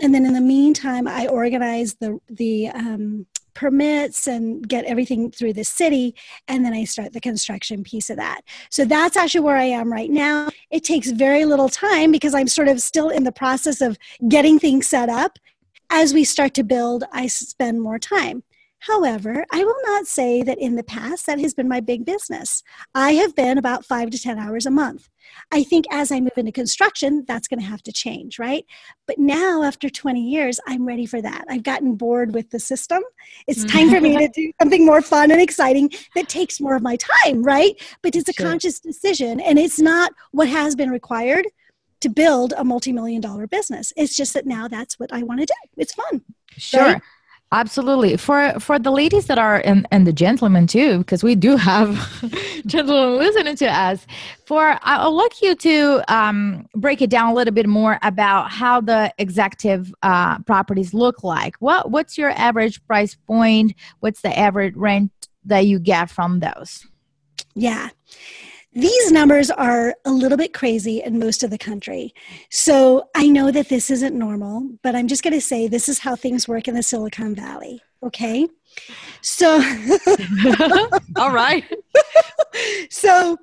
[0.01, 5.53] And then in the meantime, I organize the, the, um, permits and get everything through
[5.53, 6.13] the city
[6.49, 9.89] and then i start the construction piece of that so that's actually where i am
[9.89, 13.79] right now it takes very little time because i'm sort of still in the process
[13.79, 15.39] of getting things set up
[15.89, 18.43] as we start to build, I spend more time.
[18.79, 22.61] However, I will not say that in the past that has been my big business.
[22.93, 25.09] I have been about five to 10 hours a month.
[25.51, 28.63] I think as I move into construction, that's going to have to change, right?
[29.07, 31.45] But now, after 20 years, I'm ready for that.
[31.49, 33.01] I've gotten bored with the system.
[33.47, 33.71] It's mm.
[33.71, 36.95] time for me to do something more fun and exciting that takes more of my
[37.23, 37.73] time, right?
[38.03, 38.45] But it's a sure.
[38.45, 41.47] conscious decision, and it's not what has been required
[42.05, 43.91] to build a multi-million dollar business.
[43.97, 45.53] It's just that now that's what I want to do.
[45.75, 46.21] It's fun.
[46.55, 46.83] Sure.
[46.83, 47.01] Right?
[47.51, 48.15] Absolutely.
[48.17, 51.89] For for the ladies that are and, and the gentlemen too, because we do have
[52.67, 54.05] gentlemen listening to us.
[54.45, 58.81] For I'll like you to um, break it down a little bit more about how
[58.81, 61.55] the executive uh, properties look like.
[61.57, 63.73] What what's your average price point?
[63.99, 65.11] What's the average rent
[65.45, 66.85] that you get from those?
[67.55, 67.89] Yeah.
[68.75, 72.13] These numbers are a little bit crazy in most of the country.
[72.51, 75.99] So I know that this isn't normal, but I'm just going to say this is
[75.99, 77.81] how things work in the Silicon Valley.
[78.03, 78.45] Okay.
[79.21, 79.55] So,
[81.15, 81.63] all right.
[82.89, 83.37] so,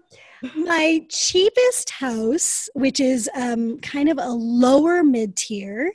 [0.54, 5.92] my cheapest house, which is um, kind of a lower mid tier,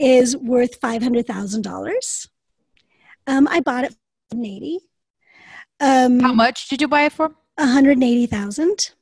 [0.00, 2.28] is worth $500,000.
[3.28, 3.94] Um, I bought it
[4.30, 4.80] for 80.
[5.78, 7.34] Um, How much did you buy it for?
[7.56, 8.92] 180,000.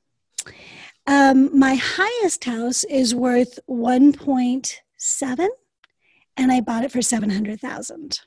[1.07, 5.49] Um, my highest house is worth 1.7
[6.37, 8.21] and I bought it for 700,000.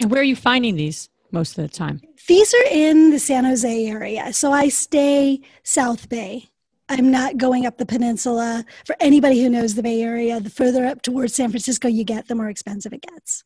[0.00, 2.00] And where are you finding these most of the time?
[2.26, 4.32] These are in the San Jose area.
[4.32, 6.48] So I stay South Bay.
[6.88, 8.64] I'm not going up the peninsula.
[8.84, 12.28] For anybody who knows the Bay Area, the further up towards San Francisco you get,
[12.28, 13.42] the more expensive it gets.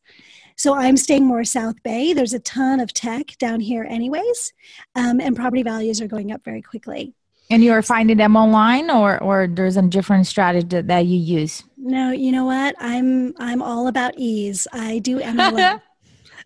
[0.59, 2.11] So I'm staying more South Bay.
[2.11, 4.51] There's a ton of tech down here, anyways,
[4.93, 7.13] um, and property values are going up very quickly.
[7.49, 11.17] And you are finding them online, or or there's a different strategy that, that you
[11.17, 11.63] use?
[11.77, 12.75] No, you know what?
[12.77, 14.67] I'm I'm all about ease.
[14.73, 15.81] I do MLS.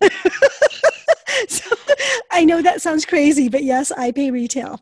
[1.48, 1.74] so,
[2.30, 4.80] I know that sounds crazy, but yes, I pay retail.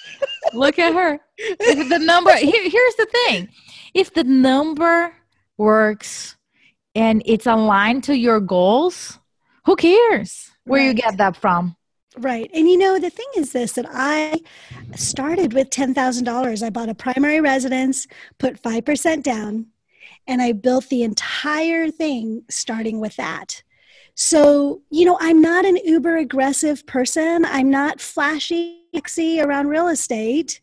[0.52, 1.20] Look at her.
[1.38, 3.48] The number here, here's the thing.
[3.94, 5.14] If the number
[5.56, 6.33] works
[6.94, 9.18] and it's aligned to your goals,
[9.64, 10.88] who cares where right.
[10.88, 11.76] you get that from?
[12.16, 12.48] Right.
[12.54, 14.40] And you know, the thing is this that I
[14.94, 16.62] started with $10,000.
[16.62, 18.06] I bought a primary residence,
[18.38, 19.66] put 5% down,
[20.26, 23.62] and I built the entire thing starting with that.
[24.14, 27.44] So, you know, I'm not an uber aggressive person.
[27.44, 30.60] I'm not flashy sexy around real estate,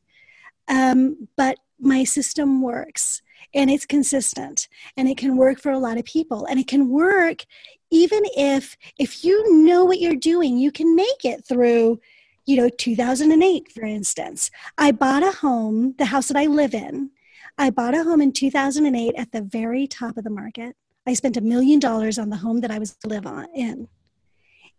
[0.69, 3.21] um, but my system works
[3.53, 6.89] and it's consistent and it can work for a lot of people and it can
[6.89, 7.45] work
[7.89, 11.99] even if if you know what you're doing you can make it through
[12.45, 14.51] you know 2008 for instance.
[14.77, 17.11] I bought a home the house that i live in.
[17.57, 20.75] I bought a home in 2008 at the very top of the market.
[21.05, 23.87] I spent a million dollars on the home that i was to live on in.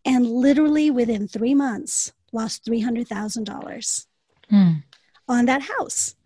[0.04, 4.06] And literally within three months lost $300000
[4.48, 4.72] hmm.
[5.28, 6.16] on that house.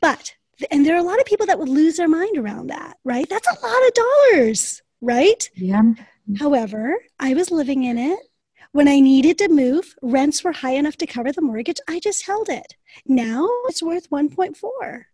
[0.00, 0.34] But
[0.70, 3.28] and there are a lot of people that would lose their mind around that, right?
[3.28, 5.48] That's a lot of dollars, right?
[5.54, 5.82] Yeah.
[5.82, 6.34] Mm-hmm.
[6.36, 8.18] However, I was living in it.
[8.72, 11.78] When I needed to move, rents were high enough to cover the mortgage.
[11.88, 12.74] I just held it.
[13.06, 15.04] Now it's worth 1.4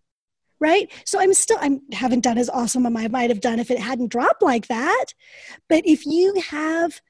[0.60, 3.70] right so i'm still i haven't done as awesome as i might have done if
[3.70, 5.06] it hadn't dropped like that
[5.68, 7.00] but if you have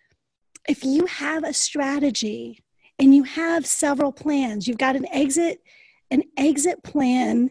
[0.69, 2.63] if you have a strategy
[2.99, 5.63] and you have several plans you've got an exit
[6.11, 7.51] an exit plan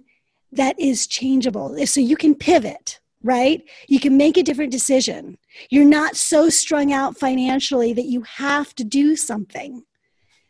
[0.51, 1.77] that is changeable.
[1.85, 3.61] So you can pivot, right?
[3.87, 5.37] You can make a different decision.
[5.69, 9.83] You're not so strung out financially that you have to do something.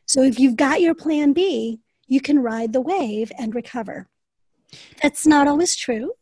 [0.05, 4.07] So if you've got your plan B, you can ride the wave and recover.
[5.01, 6.13] That's not always true,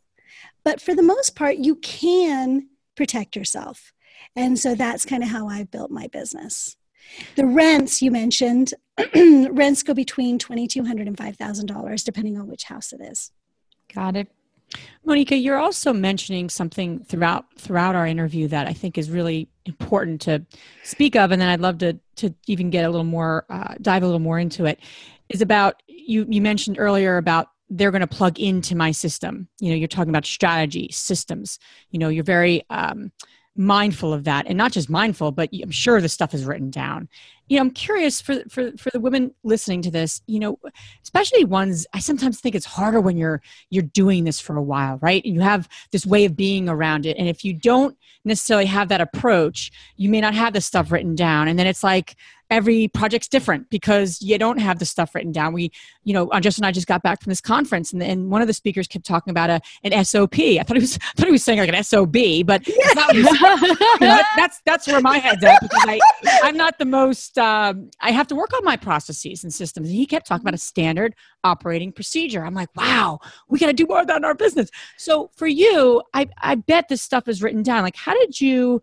[0.64, 3.94] but for the most part, you can protect yourself.
[4.36, 6.78] And so that's kind of how I've built my business.
[7.36, 8.74] The rents you mentioned,
[9.16, 13.32] rents go between $2,200 and $5,000, depending on which house it is.
[13.96, 14.28] Got it.
[15.08, 20.22] Moneeka, you're also mentioning something throughout throughout our interview that I think is really important
[20.22, 20.46] to
[20.84, 24.04] speak of, and then I'd love to to even get a little more uh, dive
[24.04, 24.80] a little more into it.
[25.30, 29.48] Is about you you mentioned earlier about they're going to plug into my system.
[29.60, 31.58] You know, you're talking about strategy, systems.
[31.90, 33.12] You know, you're very um,
[33.56, 37.08] mindful of that, and not just mindful, but I'm sure the stuff is written down.
[37.48, 40.58] you know, I'm curious for for for the women listening to this, you know,
[41.04, 44.98] especially ones I sometimes think it's harder when you're you're doing this for a while,
[45.02, 45.24] right?
[45.24, 47.18] And you have this way of being around it.
[47.18, 51.14] And if you don't necessarily have that approach, you may not have the stuff written
[51.14, 51.48] down.
[51.48, 52.16] And then it's like
[52.50, 55.54] every project's different because you don't have the stuff written down.
[55.54, 55.72] We,
[56.04, 58.48] you know, Justin and I just got back from this conference, and, and one of
[58.48, 60.40] the speakers kept talking about a, an SOP.
[60.40, 63.12] I thought he was, I thought he was saying like an SOB, but yeah.
[63.14, 66.00] you know, that's that's where my head's at because I,
[66.44, 67.38] I'm not the most.
[67.38, 69.88] Um, I have to work on my processes and systems.
[69.88, 72.46] And he kept talking about a standard operating procedure.
[72.46, 74.70] I'm like, wow, we got to do more of that in our business.
[74.98, 77.84] So for you, I, I bet this stuff is written down.
[77.84, 78.82] Like, how did you?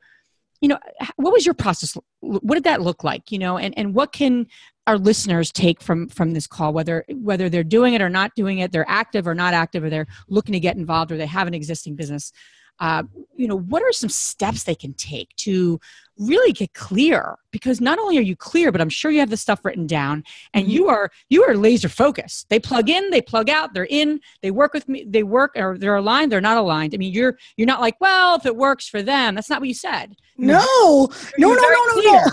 [0.63, 0.79] You know
[1.17, 4.47] what was your process what did that look like you know and and what can
[4.87, 8.61] our listeners take from from this call whether whether they're doing it or not doing
[8.61, 11.49] it they're active or not active or they're looking to get involved or they have
[11.49, 12.33] an existing business
[12.81, 13.05] uh,
[13.37, 15.79] you know what are some steps they can take to
[16.19, 17.37] really get clear?
[17.51, 20.25] Because not only are you clear but i'm sure you have the stuff written down
[20.55, 20.73] and mm-hmm.
[20.73, 22.49] you are you are laser focused.
[22.49, 25.79] They plug in they plug out they're in they work with me they work or
[25.79, 26.95] they're aligned they're not aligned.
[26.95, 29.69] I mean you're you're not like well if it works for them that's not what
[29.69, 30.17] you said.
[30.37, 31.09] No.
[31.39, 32.25] No no no no no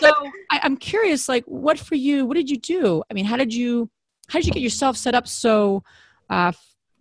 [0.00, 0.12] so
[0.50, 3.02] I, i'm curious like what for you what did you do?
[3.10, 3.90] I mean how did you
[4.28, 5.82] how did you get yourself set up so
[6.30, 6.52] uh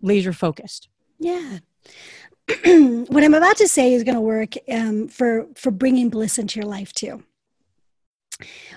[0.01, 0.89] laser focused?
[1.19, 1.59] Yeah
[2.65, 6.59] what I'm about to say is going to work um, for for bringing bliss into
[6.59, 7.23] your life too.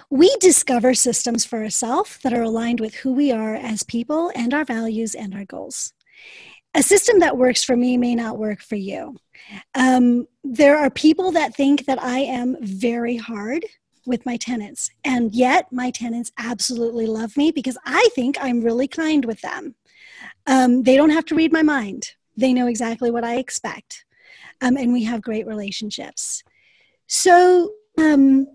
[0.09, 4.55] We discover systems for ourselves that are aligned with who we are as people and
[4.55, 5.92] our values and our goals.
[6.74, 9.16] A system that works for me may not work for you.
[9.74, 13.64] Um, there are people that think that I am very hard
[14.07, 18.87] with my tenants, and yet my tenants absolutely love me because I think I'm really
[18.87, 19.74] kind with them.
[20.46, 24.05] Um, they don't have to read my mind they know exactly what I expect.
[24.61, 26.42] Um, and we have great relationships.
[27.07, 28.46] So, um,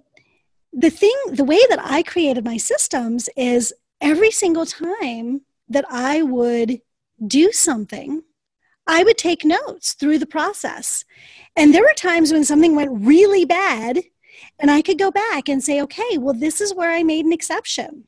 [0.73, 6.21] the thing, the way that I created my systems is every single time that I
[6.21, 6.81] would
[7.25, 8.23] do something,
[8.87, 11.05] I would take notes through the process.
[11.55, 14.01] And there were times when something went really bad,
[14.59, 17.33] and I could go back and say, okay, well, this is where I made an
[17.33, 18.07] exception.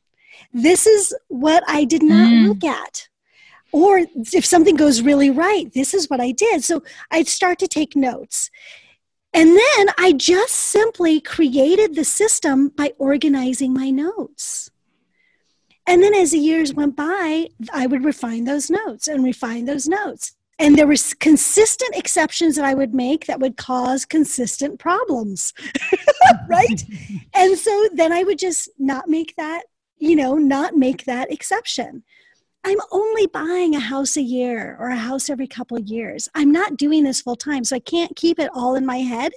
[0.53, 2.47] This is what I did not mm.
[2.47, 3.07] look at
[3.73, 6.63] or if something goes really right, this is what I did.
[6.63, 8.51] So I'd start to take notes.
[9.33, 14.69] And then I just simply created the system by organizing my notes.
[15.87, 19.87] And then as the years went by, I would refine those notes and refine those
[19.87, 20.35] notes.
[20.59, 25.51] And there were consistent exceptions that I would make that would cause consistent problems,
[26.47, 26.83] right?
[27.33, 29.63] and so then I would just not make that,
[29.97, 32.03] you know, not make that exception.
[32.65, 36.29] I'm only buying a house a year or a house every couple of years.
[36.33, 39.33] I'm not doing this full time, so I can't keep it all in my head.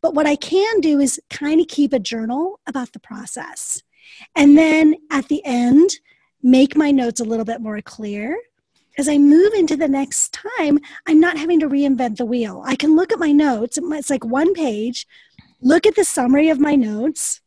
[0.00, 3.82] But what I can do is kind of keep a journal about the process.
[4.34, 5.90] And then at the end,
[6.42, 8.38] make my notes a little bit more clear.
[8.96, 12.62] As I move into the next time, I'm not having to reinvent the wheel.
[12.66, 15.06] I can look at my notes, it's like one page,
[15.60, 17.40] look at the summary of my notes,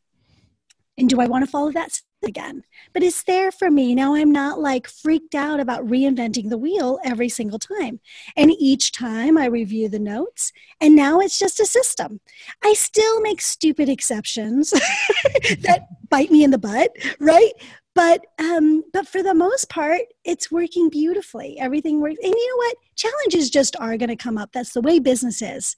[0.96, 2.64] and do I want to follow that again.
[2.92, 3.94] But it's there for me.
[3.94, 8.00] Now I'm not like freaked out about reinventing the wheel every single time.
[8.36, 12.20] And each time I review the notes, and now it's just a system.
[12.62, 14.70] I still make stupid exceptions
[15.60, 17.52] that bite me in the butt, right?
[17.94, 21.58] But um, but for the most part, it's working beautifully.
[21.58, 22.18] Everything works.
[22.22, 22.76] And you know what?
[22.96, 24.52] Challenges just are going to come up.
[24.52, 25.76] That's the way business is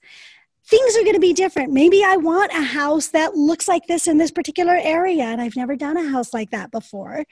[0.67, 1.71] things are going to be different.
[1.71, 5.55] Maybe I want a house that looks like this in this particular area, and I've
[5.55, 7.23] never done a house like that before.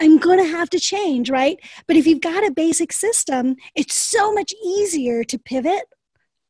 [0.00, 1.58] I'm going to have to change, right?
[1.86, 5.84] But if you've got a basic system, it's so much easier to pivot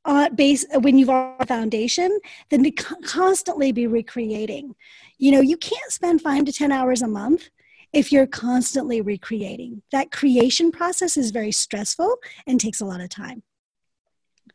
[0.04, 2.18] uh, base when you've got a foundation
[2.50, 4.74] than to constantly be recreating.
[5.18, 7.48] You know, you can't spend five to 10 hours a month
[7.92, 9.82] if you're constantly recreating.
[9.92, 13.42] That creation process is very stressful and takes a lot of time.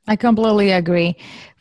[0.08, 1.16] I completely agree.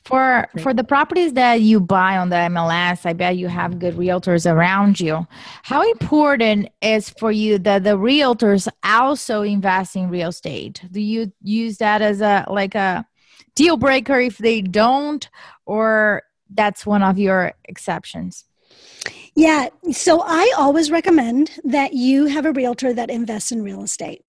[0.05, 3.95] For for the properties that you buy on the MLS, I bet you have good
[3.95, 5.27] realtors around you.
[5.63, 10.83] How important is for you that the realtors also invest in real estate?
[10.91, 13.07] Do you use that as a like a
[13.55, 15.29] deal breaker if they don't
[15.67, 18.45] or that's one of your exceptions?
[19.35, 24.25] Yeah, so I always recommend that you have a realtor that invests in real estate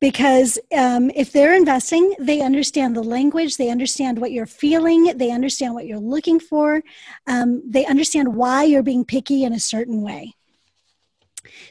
[0.00, 5.30] because um, if they're investing, they understand the language, they understand what you're feeling, they
[5.30, 6.82] understand what you're looking for,
[7.26, 10.34] um, they understand why you're being picky in a certain way.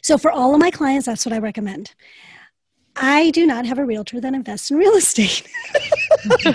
[0.02, 1.94] So, for all of my clients, that's what I recommend.
[2.96, 5.48] I do not have a realtor that invests in real estate.
[6.32, 6.54] so,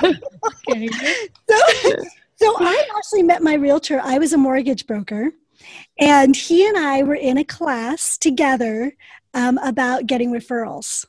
[2.37, 4.01] so I actually met my realtor.
[4.03, 5.33] I was a mortgage broker
[5.99, 8.97] And he and I were in a class together
[9.35, 11.07] um, about getting referrals.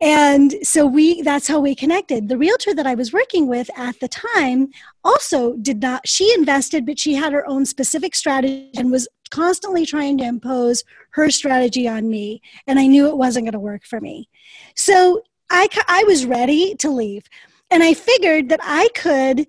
[0.00, 2.28] And so we that's how we connected.
[2.28, 4.68] The realtor that I was working with at the time
[5.02, 9.84] also did not she invested but she had her own specific strategy and was constantly
[9.84, 13.84] trying to impose her strategy on me and I knew it wasn't going to work
[13.84, 14.28] for me.
[14.76, 17.26] So I I was ready to leave.
[17.70, 19.46] And I figured that I could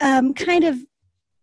[0.00, 0.78] um, kind of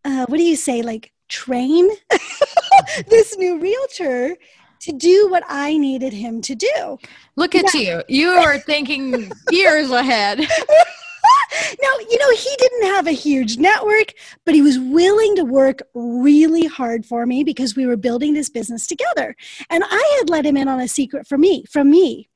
[0.03, 1.89] uh, what do you say like train
[3.07, 4.35] this new realtor
[4.81, 6.97] to do what I needed him to do.
[7.35, 8.01] Look at yeah.
[8.07, 8.25] you.
[8.25, 10.39] You are thinking years ahead.
[11.81, 14.13] now, you know, he didn't have a huge network,
[14.45, 18.49] but he was willing to work really hard for me because we were building this
[18.49, 19.35] business together.
[19.69, 22.29] And I had let him in on a secret for me, from me.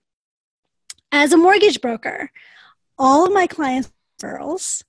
[1.12, 2.30] As a mortgage broker,
[2.98, 3.92] all of my clients
[4.22, 4.84] girls,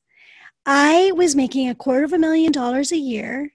[0.65, 3.53] I was making a quarter of a million dollars a year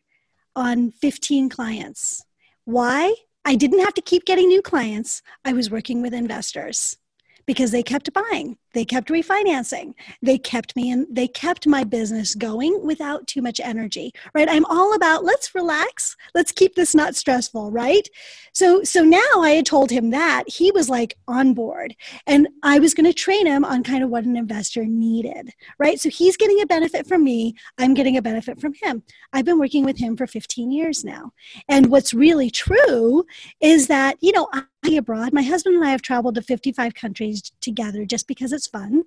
[0.56, 2.26] on 15 clients.
[2.66, 3.16] Why?
[3.44, 5.22] I didn't have to keep getting new clients.
[5.44, 6.98] I was working with investors
[7.46, 9.94] because they kept buying they kept refinancing.
[10.22, 14.50] They kept me and they kept my business going without too much energy right?
[14.50, 16.16] I'm all about let's relax.
[16.34, 18.08] Let's keep this not stressful right?
[18.54, 21.96] So so now i had told him that he was like on board
[22.28, 26.00] and i was going to train him on kind of what an investor needed right?
[26.00, 29.04] So he's getting a benefit from me i'm getting a benefit from him.
[29.34, 31.32] I've been working with him for 15 years now
[31.68, 33.26] and what's really true
[33.62, 34.64] is that you know I
[34.98, 35.32] abroad.
[35.32, 39.04] My husband and I have traveled to 55 countries together just because it's fun.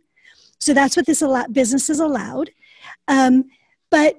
[0.58, 2.50] So that's what this business is allowed.
[3.08, 3.44] Um,
[3.90, 4.16] but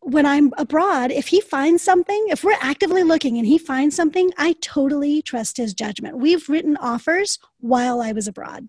[0.00, 4.32] when I'm abroad, if he finds something, if we're actively looking and he finds something,
[4.38, 6.18] I totally trust his judgment.
[6.18, 8.68] We've written offers while I was abroad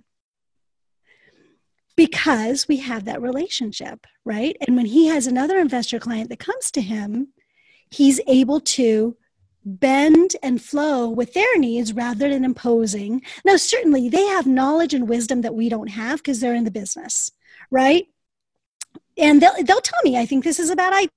[1.95, 4.57] because we have that relationship, right?
[4.65, 7.29] And when he has another investor client that comes to him,
[7.89, 9.15] he's able to
[9.63, 13.21] bend and flow with their needs rather than imposing.
[13.45, 16.71] Now, certainly they have knowledge and wisdom that we don't have because they're in the
[16.71, 17.31] business,
[17.69, 18.07] right?
[19.17, 21.09] And they'll, they'll tell me, I think this is a bad idea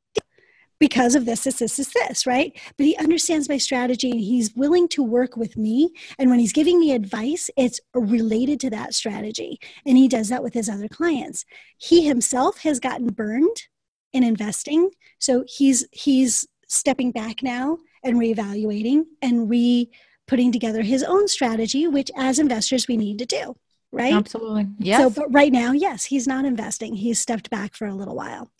[0.78, 2.58] because of this, this, this, this, this, right?
[2.76, 5.94] But he understands my strategy and he's willing to work with me.
[6.18, 9.60] And when he's giving me advice, it's related to that strategy.
[9.86, 11.44] And he does that with his other clients.
[11.78, 13.68] He himself has gotten burned
[14.12, 14.90] in investing.
[15.18, 19.90] So he's he's stepping back now and reevaluating and re
[20.26, 23.56] putting together his own strategy, which as investors we need to do.
[23.92, 24.14] Right?
[24.14, 24.66] Absolutely.
[24.78, 25.00] Yes.
[25.00, 26.96] So, but right now, yes, he's not investing.
[26.96, 28.50] He's stepped back for a little while.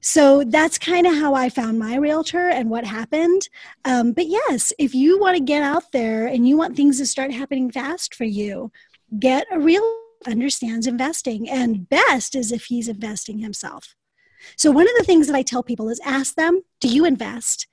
[0.00, 3.48] So that's kind of how I found my realtor and what happened.
[3.84, 7.06] Um, but yes, if you want to get out there and you want things to
[7.06, 8.70] start happening fast for you,
[9.18, 9.82] get a real
[10.26, 13.96] understands investing and best is if he's investing himself.
[14.56, 17.66] So one of the things that I tell people is ask them, do you invest?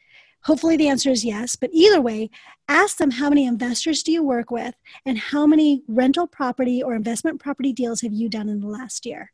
[0.45, 1.55] Hopefully, the answer is yes.
[1.55, 2.29] But either way,
[2.67, 4.75] ask them how many investors do you work with
[5.05, 9.05] and how many rental property or investment property deals have you done in the last
[9.05, 9.31] year?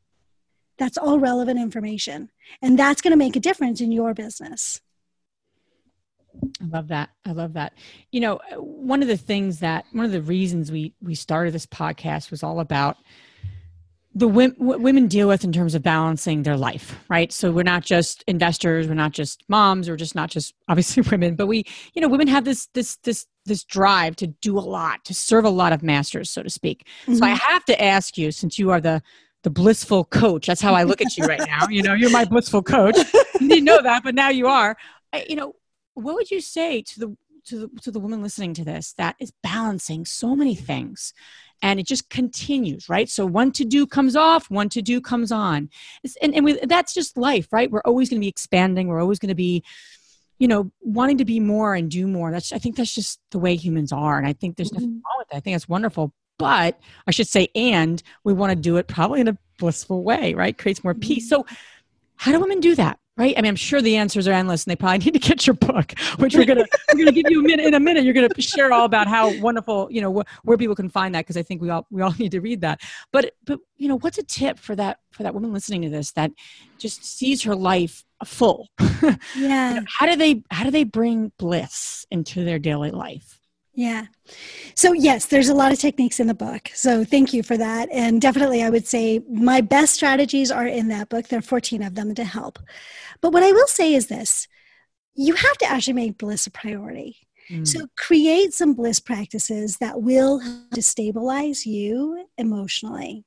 [0.77, 2.31] That's all relevant information.
[2.61, 4.81] And that's going to make a difference in your business.
[6.61, 7.09] I love that.
[7.25, 7.73] I love that.
[8.11, 11.65] You know, one of the things that one of the reasons we we started this
[11.65, 12.97] podcast was all about
[14.13, 17.31] the w- women deal with in terms of balancing their life, right?
[17.31, 21.35] So we're not just investors, we're not just moms, we're just not just obviously women,
[21.35, 25.03] but we, you know, women have this this this this drive to do a lot,
[25.05, 26.85] to serve a lot of masters, so to speak.
[27.03, 27.15] Mm-hmm.
[27.15, 27.51] So I mm-hmm.
[27.51, 29.01] have to ask you, since you are the
[29.43, 31.67] the blissful coach, that's how I look at you right now.
[31.67, 32.97] You know, you're my blissful coach.
[33.39, 34.77] You didn't know that, but now you are.
[35.11, 35.55] I, you know,
[35.95, 39.15] what would you say to the to the to the woman listening to this that
[39.19, 41.13] is balancing so many things
[41.61, 43.09] and it just continues right?
[43.09, 45.69] So one to do comes off one to do comes on.
[46.21, 47.69] And, and we, that's just life right?
[47.69, 48.87] We're always going to be expanding.
[48.87, 49.63] We're always going to be
[50.39, 52.31] you know wanting to be more and do more.
[52.31, 55.05] That's i think that's just the way humans are and i think there's nothing mm-hmm.
[55.05, 55.37] wrong with that.
[55.37, 56.13] I think that's wonderful.
[56.39, 60.33] But i should say and we want to do it probably in a blissful way
[60.33, 60.57] right?
[60.57, 61.31] Creates more peace.
[61.31, 61.47] Mm-hmm.
[61.47, 61.55] so
[62.15, 63.33] how do women do that right?
[63.37, 65.53] I mean, I'm sure the answers are endless, and they probably need to get your
[65.55, 68.03] book, which we're gonna we're gonna give you a minute in a minute.
[68.03, 71.21] You're gonna share all about how wonderful, you know, wh- where people can find that
[71.21, 72.81] because I think we all we all need to read that.
[73.11, 76.11] But but you know, what's a tip for that for that woman listening to this
[76.13, 76.31] that
[76.77, 78.69] just sees her life full?
[79.35, 79.73] Yeah.
[79.73, 83.40] you know, how do they how do they bring bliss into their daily life?
[83.73, 84.07] Yeah.
[84.75, 86.69] So, yes, there's a lot of techniques in the book.
[86.73, 87.89] So, thank you for that.
[87.91, 91.27] And definitely, I would say my best strategies are in that book.
[91.27, 92.59] There are 14 of them to help.
[93.21, 94.47] But what I will say is this
[95.13, 97.17] you have to actually make bliss a priority.
[97.49, 97.67] Mm.
[97.67, 103.23] So, create some bliss practices that will help to stabilize you emotionally.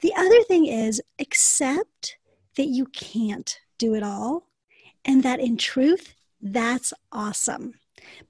[0.00, 2.16] The other thing is accept
[2.56, 4.48] that you can't do it all
[5.04, 7.74] and that in truth, that's awesome.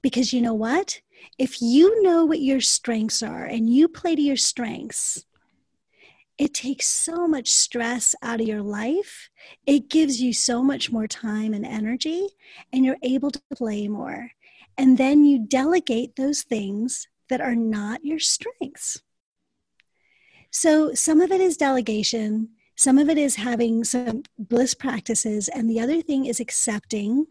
[0.01, 1.01] Because you know what?
[1.37, 5.25] If you know what your strengths are and you play to your strengths,
[6.37, 9.29] it takes so much stress out of your life.
[9.65, 12.27] It gives you so much more time and energy,
[12.71, 14.31] and you're able to play more.
[14.77, 19.01] And then you delegate those things that are not your strengths.
[20.49, 25.69] So, some of it is delegation, some of it is having some bliss practices, and
[25.69, 27.27] the other thing is accepting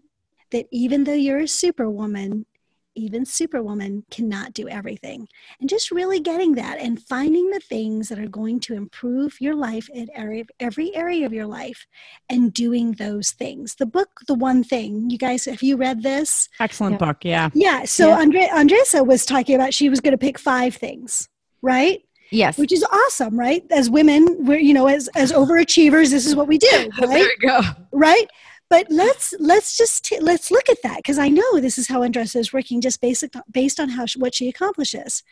[0.50, 2.46] that even though you're a superwoman,
[2.94, 5.28] even superwoman cannot do everything
[5.60, 9.54] and just really getting that and finding the things that are going to improve your
[9.54, 11.86] life in every, every area of your life
[12.28, 16.48] and doing those things the book the one thing you guys have you read this
[16.60, 17.06] excellent yeah.
[17.06, 18.18] book yeah yeah so yeah.
[18.18, 21.28] Andre, andressa was talking about she was going to pick five things
[21.62, 22.56] right Yes.
[22.56, 23.62] Which is awesome, right?
[23.70, 27.08] As women, we're, you know, as, as overachievers, this is what we do, right?
[27.10, 27.60] there we go.
[27.92, 28.26] Right?
[28.72, 32.00] But let's let's just t- let's look at that because I know this is how
[32.00, 35.22] Andressa is working just basic based on how what she accomplishes.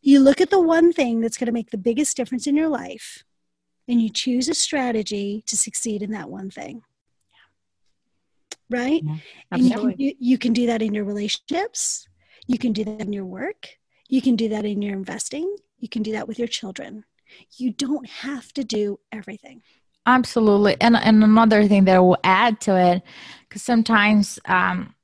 [0.00, 2.70] You look at the one thing that's going to make the biggest difference in your
[2.70, 3.22] life,
[3.86, 6.84] and you choose a strategy to succeed in that one thing.
[8.70, 9.02] Right?
[9.04, 9.16] Yeah,
[9.52, 12.08] and you can, you, you can do that in your relationships.
[12.46, 13.76] You can do that in your work.
[14.08, 15.54] You can do that in your investing.
[15.78, 17.04] You can do that with your children.
[17.58, 19.60] You don't have to do everything.
[20.06, 20.76] Absolutely.
[20.80, 23.02] And, and another thing that I will add to it,
[23.48, 24.94] because sometimes, um,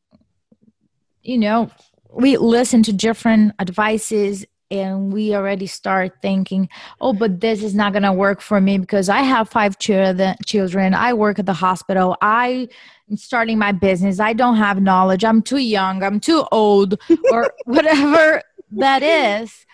[1.22, 1.70] you know,
[2.11, 6.68] we listen to different advices and we already start thinking,
[7.00, 10.34] oh, but this is not going to work for me because I have five children,
[10.46, 10.94] children.
[10.94, 12.16] I work at the hospital.
[12.22, 12.68] I
[13.11, 14.18] am starting my business.
[14.18, 15.24] I don't have knowledge.
[15.24, 16.03] I'm too young.
[16.03, 16.98] I'm too old,
[17.30, 18.40] or whatever
[18.72, 19.66] that is.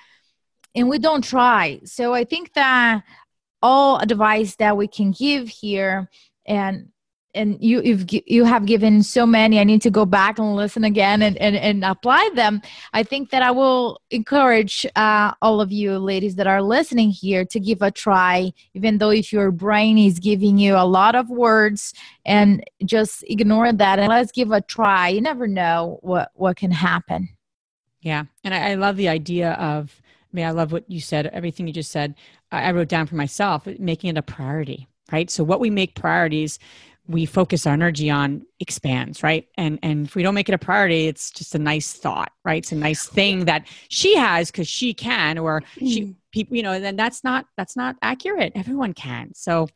[0.75, 1.81] And we don't try.
[1.85, 3.05] So I think that
[3.63, 6.09] all advice that we can give here.
[6.47, 6.89] And
[7.35, 9.61] and you you've you have given so many.
[9.61, 12.61] I need to go back and listen again and and, and apply them.
[12.93, 17.45] I think that i will encourage uh, all of you ladies that are listening here
[17.45, 21.31] to give a try even though if your brain is giving you a lot of
[21.31, 21.95] words
[22.25, 25.09] and just ignore that and let's give a try.
[25.09, 27.29] You never know what what can happen.
[28.01, 28.25] Yeah.
[28.43, 30.01] And i, I love the idea of
[30.33, 32.15] I mean, I love what you said, everything you just said.
[32.53, 35.31] I wrote down for myself, making it a priority, right?
[35.31, 36.59] So what we make priorities,
[37.07, 39.49] we focus our energy on expands, right?
[39.57, 42.59] And and if we don't make it a priority, it's just a nice thought, right?
[42.59, 46.15] It's a nice thing that she has because she can, or she mm.
[46.33, 48.53] people, you know, and then that's not that's not accurate.
[48.55, 49.33] Everyone can.
[49.35, 49.69] So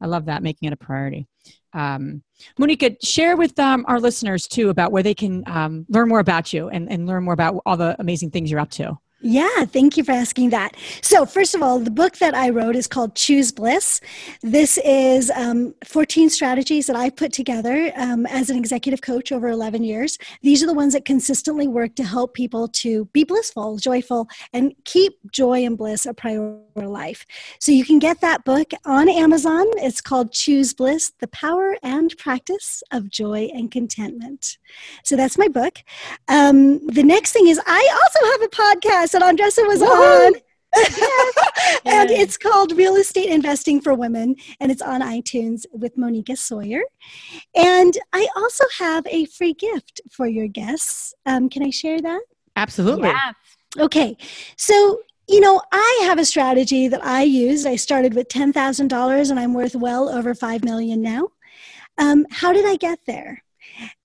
[0.00, 1.28] I love that, making it a priority.
[1.72, 2.22] Um,
[2.58, 6.52] Moneeka, share with um, our listeners too about where they can um, learn more about
[6.52, 8.98] you and, and learn more about all the amazing things you're up to.
[9.22, 10.76] Yeah, thank you for asking that.
[11.02, 14.00] So, first of all, the book that I wrote is called Choose Bliss.
[14.40, 19.48] This is um, 14 strategies that I put together um, as an executive coach over
[19.48, 20.16] 11 years.
[20.40, 24.74] These are the ones that consistently work to help people to be blissful, joyful, and
[24.84, 27.26] keep joy and bliss a priority in life.
[27.58, 29.66] So, you can get that book on Amazon.
[29.76, 34.56] It's called Choose Bliss The Power and Practice of Joy and Contentment.
[35.04, 35.80] So, that's my book.
[36.28, 39.92] Um, the next thing is, I also have a podcast that Andressa was Woo-hoo!
[39.92, 40.32] on.
[41.84, 46.82] and it's called Real Estate Investing for Women, and it's on iTunes with Moneeka Sawyer.
[47.56, 51.12] And I also have a free gift for your guests.
[51.26, 52.20] Um, can I share that?
[52.54, 53.08] Absolutely.
[53.08, 53.32] Yeah.
[53.78, 54.16] Okay.
[54.56, 57.66] So, you know, I have a strategy that I used.
[57.66, 61.28] I started with $10,000 and I'm worth well over 5 million now.
[61.98, 63.42] Um, how did I get there?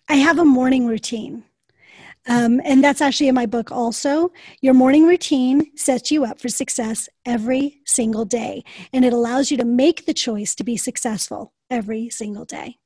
[0.08, 1.44] I have a morning routine.
[2.28, 4.32] Um, and that's actually in my book also.
[4.62, 8.64] Your morning routine sets you up for success every single day,
[8.94, 12.78] and it allows you to make the choice to be successful every single day.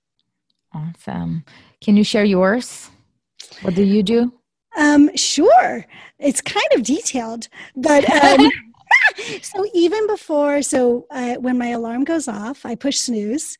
[0.73, 1.43] Awesome.
[1.81, 2.89] Can you share yours?
[3.61, 4.33] What do you do?
[4.77, 5.85] Um, sure.
[6.19, 8.49] It's kind of detailed, but um,
[9.41, 13.57] so even before, so uh, when my alarm goes off, I push snooze.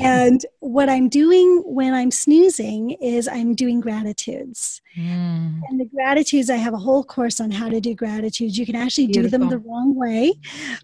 [0.00, 4.82] And what I'm doing when I'm snoozing is I'm doing gratitudes.
[4.96, 5.60] Mm.
[5.68, 8.58] And the gratitudes, I have a whole course on how to do gratitudes.
[8.58, 9.30] You can actually Beautiful.
[9.30, 10.34] do them the wrong way,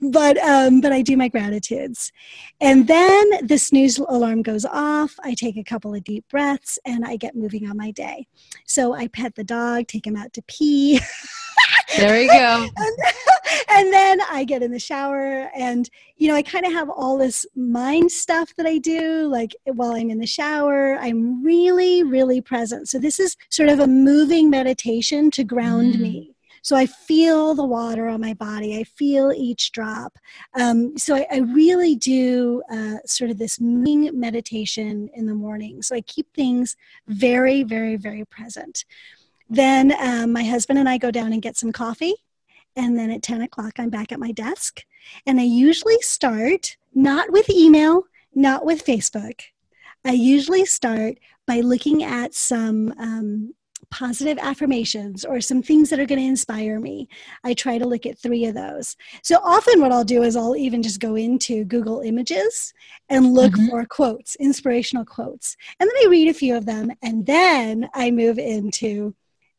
[0.01, 2.13] but um, but I do my gratitudes.
[2.61, 5.15] And then the snooze alarm goes off.
[5.23, 8.27] I take a couple of deep breaths and I get moving on my day.
[8.67, 11.01] So I pet the dog, take him out to pee.
[11.97, 12.69] There you go.
[12.77, 12.97] and,
[13.69, 17.19] and then I get in the shower and, you know, I kind of have all
[17.19, 19.29] this mind stuff that I do.
[19.29, 22.89] Like while I'm in the shower, I'm really, really present.
[22.89, 26.01] So this is sort of a moving meditation to ground mm.
[26.01, 26.35] me.
[26.63, 28.79] So I feel the water on my body.
[28.79, 30.17] I feel each drop.
[30.55, 35.83] Um, so I, I, really do uh, sort of this moving meditation in the morning.
[35.83, 36.77] So I keep things
[37.09, 38.85] very, very, very present.
[39.53, 42.15] Then um, my husband and I go down and get some coffee.
[42.75, 44.81] And then at 10 o'clock, I'm back at my desk.
[45.27, 49.41] And I usually start not with email, not with Facebook.
[50.05, 53.55] I usually start by looking at some um,
[53.91, 57.09] positive affirmations or some things that are going to inspire me.
[57.45, 58.97] I try to look at three of those.
[59.23, 62.73] So often, what I'll do is I'll even just go into Google Images
[63.11, 63.69] and look mm-hmm.
[63.69, 65.59] for quotes, inspirational quotes.
[65.79, 66.91] And then I read a few of them.
[67.03, 69.15] And then I move into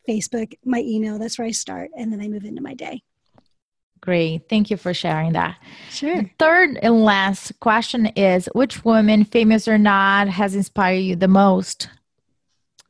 [0.07, 1.17] Facebook, my email.
[1.17, 1.91] That's where I start.
[1.97, 3.03] And then I move into my day.
[4.01, 4.49] Great.
[4.49, 5.57] Thank you for sharing that.
[5.89, 6.17] Sure.
[6.17, 11.29] The third and last question is which woman, famous or not, has inspired you the
[11.29, 11.89] most?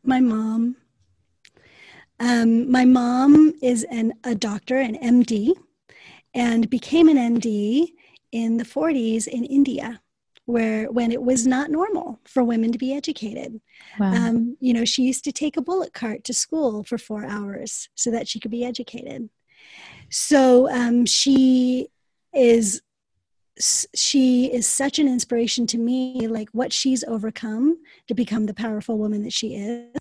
[0.04, 0.76] My mom.
[2.20, 5.54] Um, my mom is an, a doctor, an MD,
[6.34, 7.90] and became an MD
[8.32, 10.02] in the 40s in India
[10.46, 13.62] where when it was not normal for women to be educated.
[14.00, 14.14] Wow.
[14.14, 17.90] Um, you know, she used to take a bullock cart to school for four hours
[17.96, 19.30] so that she could be educated.
[20.10, 21.88] So um, she
[22.34, 22.82] is
[23.96, 27.78] she is such an inspiration to me like what she's overcome
[28.08, 29.96] to become the powerful woman that she is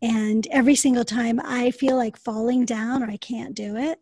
[0.00, 4.00] and every single time i feel like falling down or i can't do it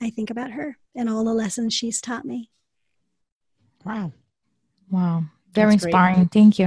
[0.00, 2.50] i think about her and all the lessons she's taught me
[3.84, 4.10] wow
[4.92, 5.24] Wow.
[5.52, 6.16] Very That's inspiring.
[6.16, 6.30] Great.
[6.30, 6.66] Thank you.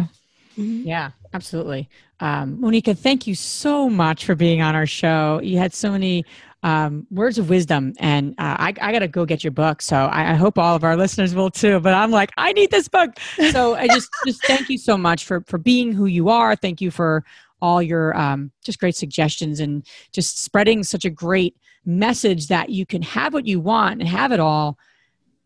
[0.57, 0.87] Mm-hmm.
[0.87, 1.89] Yeah, absolutely.
[2.19, 5.39] Um, Moneeka, thank you so much for being on our show.
[5.43, 6.25] You had so many
[6.63, 9.81] um, words of wisdom, and uh, I, I got to go get your book.
[9.81, 11.79] So I, I, hope all of our listeners will too.
[11.79, 13.11] But I'm like, I need this book.
[13.51, 16.55] So I just, just thank you so much for for being who you are.
[16.55, 17.23] Thank you for
[17.61, 21.55] all your um, just great suggestions and just spreading such a great
[21.85, 24.77] message that you can have what you want and have it all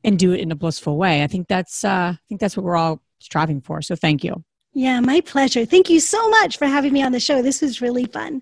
[0.04, 1.24] and do it in a blissful way.
[1.24, 3.82] I think that's uh, I think that's what we're all striving for.
[3.82, 4.44] So thank you.
[4.74, 5.66] Yeah, my pleasure.
[5.66, 7.42] Thank you so much for having me on the show.
[7.42, 8.42] This was really fun.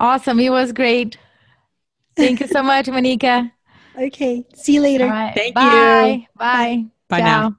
[0.00, 0.40] Awesome.
[0.40, 1.18] It was great.
[2.16, 3.50] Thank you so much, Moneeka.
[3.98, 4.44] Okay.
[4.54, 5.08] See you later.
[5.34, 6.20] Thank Bye.
[6.20, 6.26] you.
[6.36, 6.84] Bye.
[7.08, 7.24] Bye Ciao.
[7.26, 7.56] now.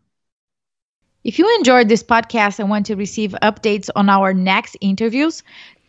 [1.24, 5.44] If you enjoyed this podcast and want to receive updates on our next interviews,